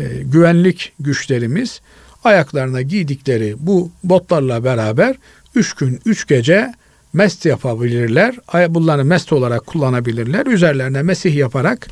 e, 0.00 0.04
güvenlik 0.22 0.92
güçlerimiz 1.00 1.80
ayaklarına 2.24 2.82
giydikleri 2.82 3.54
bu 3.58 3.90
botlarla 4.04 4.64
beraber 4.64 5.16
üç 5.54 5.72
gün 5.74 6.00
üç 6.04 6.26
gece 6.26 6.74
mest 7.12 7.46
yapabilirler. 7.46 8.34
Bunları 8.68 9.04
mest 9.04 9.32
olarak 9.32 9.66
kullanabilirler. 9.66 10.46
Üzerlerine 10.46 11.02
mesih 11.02 11.34
yaparak 11.34 11.88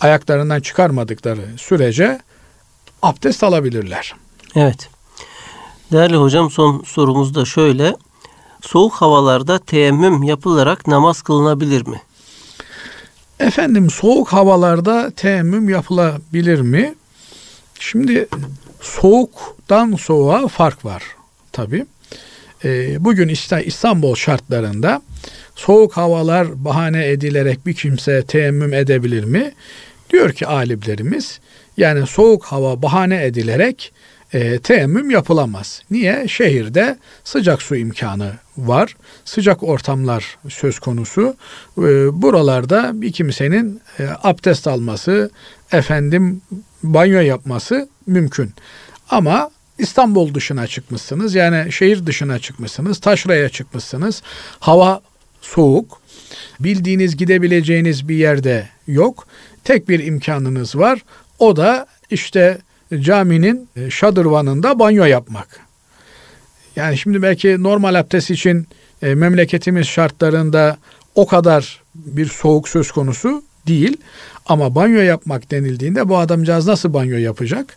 ayaklarından 0.00 0.60
çıkarmadıkları 0.60 1.42
sürece 1.56 2.20
abdest 3.06 3.44
alabilirler. 3.44 4.14
Evet. 4.56 4.88
Değerli 5.92 6.16
hocam 6.16 6.50
son 6.50 6.82
sorumuz 6.86 7.34
da 7.34 7.44
şöyle. 7.44 7.96
Soğuk 8.62 8.92
havalarda 8.92 9.58
teyemmüm 9.58 10.22
yapılarak 10.22 10.86
namaz 10.86 11.22
kılınabilir 11.22 11.86
mi? 11.86 12.02
Efendim 13.40 13.90
soğuk 13.90 14.28
havalarda 14.28 15.10
teyemmüm 15.10 15.68
yapılabilir 15.68 16.60
mi? 16.60 16.94
Şimdi 17.80 18.28
soğuktan 18.80 19.96
soğuğa 19.96 20.48
fark 20.48 20.84
var 20.84 21.02
tabi. 21.52 21.86
Ee, 22.64 23.04
bugün 23.04 23.28
işte 23.28 23.64
İstanbul 23.64 24.14
şartlarında 24.14 25.02
soğuk 25.56 25.96
havalar 25.96 26.64
bahane 26.64 27.08
edilerek 27.08 27.66
bir 27.66 27.74
kimse 27.74 28.24
teyemmüm 28.26 28.74
edebilir 28.74 29.24
mi? 29.24 29.52
Diyor 30.10 30.32
ki 30.32 30.46
alimlerimiz 30.46 31.40
yani 31.76 32.06
soğuk 32.06 32.44
hava 32.44 32.82
bahane 32.82 33.24
edilerek 33.24 33.92
e, 34.32 34.58
teyemmüm 34.58 35.10
yapılamaz. 35.10 35.82
Niye? 35.90 36.28
Şehirde 36.28 36.98
sıcak 37.24 37.62
su 37.62 37.76
imkanı 37.76 38.32
var. 38.56 38.96
Sıcak 39.24 39.62
ortamlar 39.62 40.36
söz 40.48 40.78
konusu. 40.78 41.36
E, 41.78 41.82
buralarda 42.22 42.90
bir 43.02 43.12
kimsenin 43.12 43.80
e, 43.98 44.08
abdest 44.22 44.66
alması, 44.66 45.30
efendim 45.72 46.42
banyo 46.82 47.20
yapması 47.20 47.88
mümkün. 48.06 48.52
Ama 49.10 49.50
İstanbul 49.78 50.34
dışına 50.34 50.66
çıkmışsınız. 50.66 51.34
Yani 51.34 51.72
şehir 51.72 52.06
dışına 52.06 52.38
çıkmışsınız. 52.38 52.98
Taşraya 52.98 53.48
çıkmışsınız. 53.48 54.22
Hava 54.60 55.00
soğuk. 55.40 56.00
Bildiğiniz 56.60 57.16
gidebileceğiniz 57.16 58.08
bir 58.08 58.16
yerde 58.16 58.68
yok. 58.86 59.26
Tek 59.64 59.88
bir 59.88 60.04
imkanınız 60.04 60.76
var. 60.76 61.04
O 61.38 61.56
da 61.56 61.86
işte 62.10 62.58
caminin 63.00 63.68
e, 63.76 63.90
şadırvanında 63.90 64.78
banyo 64.78 65.04
yapmak. 65.04 65.60
Yani 66.76 66.98
şimdi 66.98 67.22
belki 67.22 67.62
normal 67.62 67.94
abdest 67.94 68.30
için 68.30 68.68
e, 69.02 69.14
memleketimiz 69.14 69.86
şartlarında 69.86 70.76
o 71.14 71.26
kadar 71.26 71.82
bir 71.94 72.26
soğuk 72.26 72.68
söz 72.68 72.92
konusu 72.92 73.42
değil. 73.66 73.96
Ama 74.46 74.74
banyo 74.74 75.00
yapmak 75.00 75.50
denildiğinde 75.50 76.08
bu 76.08 76.18
adamcağız 76.18 76.66
nasıl 76.66 76.92
banyo 76.92 77.16
yapacak? 77.16 77.76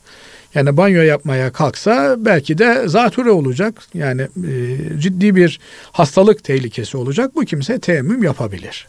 Yani 0.55 0.77
banyo 0.77 1.01
yapmaya 1.01 1.51
kalksa 1.51 2.15
belki 2.17 2.57
de 2.57 2.87
zatüre 2.87 3.31
olacak. 3.31 3.83
Yani 3.93 4.21
e, 4.21 4.77
ciddi 4.99 5.35
bir 5.35 5.59
hastalık 5.91 6.43
tehlikesi 6.43 6.97
olacak. 6.97 7.35
Bu 7.35 7.45
kimse 7.45 7.79
teyemmüm 7.79 8.23
yapabilir. 8.23 8.87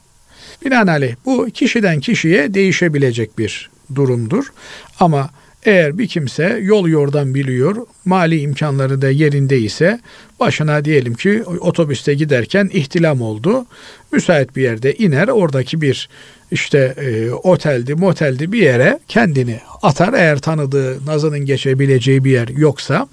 Binaenaleyh 0.64 1.14
bu 1.24 1.46
kişiden 1.54 2.00
kişiye 2.00 2.54
değişebilecek 2.54 3.38
bir 3.38 3.70
durumdur. 3.94 4.52
Ama 5.00 5.30
eğer 5.64 5.98
bir 5.98 6.08
kimse 6.08 6.58
yol 6.62 6.88
yordan 6.88 7.34
biliyor, 7.34 7.76
mali 8.04 8.40
imkanları 8.40 9.02
da 9.02 9.10
yerinde 9.10 9.58
ise 9.58 10.00
başına 10.40 10.84
diyelim 10.84 11.14
ki 11.14 11.44
otobüste 11.44 12.14
giderken 12.14 12.70
ihtilam 12.72 13.22
oldu. 13.22 13.66
Müsait 14.12 14.56
bir 14.56 14.62
yerde 14.62 14.94
iner, 14.94 15.28
oradaki 15.28 15.80
bir 15.80 16.08
işte 16.50 16.94
e, 16.96 17.30
oteldi, 17.30 17.94
moteldi 17.94 18.52
bir 18.52 18.62
yere 18.62 18.98
kendini 19.08 19.60
atar. 19.82 20.12
Eğer 20.12 20.38
tanıdığı, 20.38 21.06
nazının 21.06 21.40
geçebileceği 21.40 22.24
bir 22.24 22.30
yer 22.30 22.48
yoksa 22.48 23.08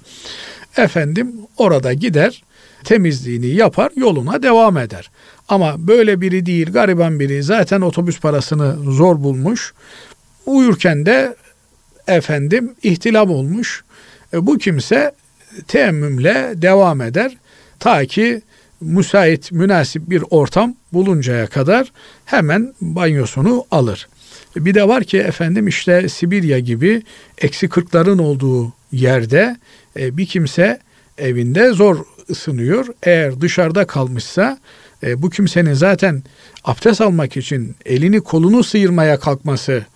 efendim 0.76 1.32
orada 1.56 1.92
gider, 1.92 2.42
temizliğini 2.84 3.46
yapar, 3.46 3.90
yoluna 3.96 4.42
devam 4.42 4.78
eder. 4.78 5.10
Ama 5.48 5.74
böyle 5.78 6.20
biri 6.20 6.46
değil, 6.46 6.72
gariban 6.72 7.20
biri 7.20 7.42
zaten 7.42 7.80
otobüs 7.80 8.20
parasını 8.20 8.92
zor 8.92 9.22
bulmuş. 9.22 9.74
Uyurken 10.46 11.06
de 11.06 11.36
efendim 12.06 12.74
ihtilaf 12.82 13.28
olmuş. 13.28 13.84
E, 14.32 14.46
bu 14.46 14.58
kimse 14.58 15.12
teemmümle 15.68 16.52
devam 16.54 17.00
eder. 17.00 17.36
Ta 17.78 18.06
ki 18.06 18.42
müsait, 18.80 19.52
münasip 19.52 20.10
bir 20.10 20.24
ortam 20.30 20.74
buluncaya 20.92 21.46
kadar 21.46 21.92
hemen 22.24 22.74
banyosunu 22.80 23.64
alır. 23.70 24.08
E, 24.56 24.64
bir 24.64 24.74
de 24.74 24.88
var 24.88 25.04
ki 25.04 25.18
efendim 25.18 25.68
işte 25.68 26.08
Sibirya 26.08 26.58
gibi 26.58 27.02
eksi 27.38 27.68
kırkların 27.68 28.18
olduğu 28.18 28.72
yerde 28.92 29.56
e, 29.98 30.16
bir 30.16 30.26
kimse 30.26 30.80
evinde 31.18 31.72
zor 31.72 32.04
ısınıyor. 32.30 32.86
Eğer 33.02 33.40
dışarıda 33.40 33.86
kalmışsa 33.86 34.58
e, 35.02 35.22
bu 35.22 35.30
kimsenin 35.30 35.74
zaten 35.74 36.22
abdest 36.64 37.00
almak 37.00 37.36
için 37.36 37.76
elini 37.86 38.20
kolunu 38.20 38.64
sıyırmaya 38.64 39.20
kalkması 39.20 39.86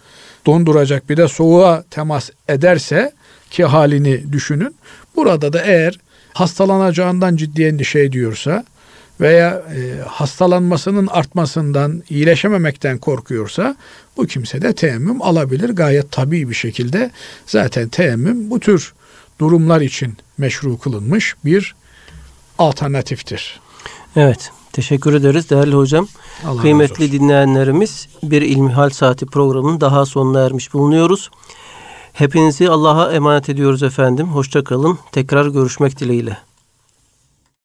donduracak 0.47 1.11
bir 1.11 1.16
de 1.16 1.28
soğuğa 1.28 1.84
temas 1.91 2.30
ederse 2.49 3.12
ki 3.51 3.64
halini 3.64 4.32
düşünün. 4.32 4.76
Burada 5.16 5.53
da 5.53 5.62
eğer 5.62 5.99
hastalanacağından 6.32 7.36
ciddi 7.36 7.64
endişe 7.64 8.01
ediyorsa 8.01 8.64
veya 9.20 9.51
e, 9.51 10.01
hastalanmasının 10.07 11.07
artmasından, 11.07 12.03
iyileşememekten 12.11 12.99
korkuyorsa 12.99 13.76
bu 14.16 14.26
kimse 14.26 14.62
de 14.62 14.72
teyemmüm 14.72 15.22
alabilir. 15.22 15.70
Gayet 15.70 16.12
tabii 16.12 16.49
bir 16.49 16.55
şekilde 16.55 17.11
zaten 17.47 17.88
teyemmüm 17.88 18.51
bu 18.51 18.61
tür 18.61 18.93
durumlar 19.38 19.80
için 19.80 20.16
meşru 20.38 20.78
kılınmış 20.78 21.34
bir 21.45 21.74
alternatiftir. 22.59 23.61
Evet. 24.16 24.51
Teşekkür 24.73 25.14
ederiz 25.14 25.51
değerli 25.51 25.75
hocam. 25.75 26.07
Allah 26.47 26.61
Kıymetli 26.61 27.12
dinleyenlerimiz 27.12 28.09
bir 28.23 28.43
İlmihal 28.43 28.91
Saati 28.91 29.27
programının 29.27 29.81
daha 29.81 30.07
sonuna 30.07 30.41
ermiş 30.41 30.75
bulunuyoruz. 30.75 31.31
Hepinizi 32.12 32.71
Allah'a 32.71 33.12
emanet 33.12 33.49
ediyoruz 33.49 33.83
efendim. 33.83 34.29
Hoşça 34.29 34.64
kalın. 34.64 34.99
Tekrar 35.12 35.47
görüşmek 35.47 36.01
dileğiyle. 36.01 36.39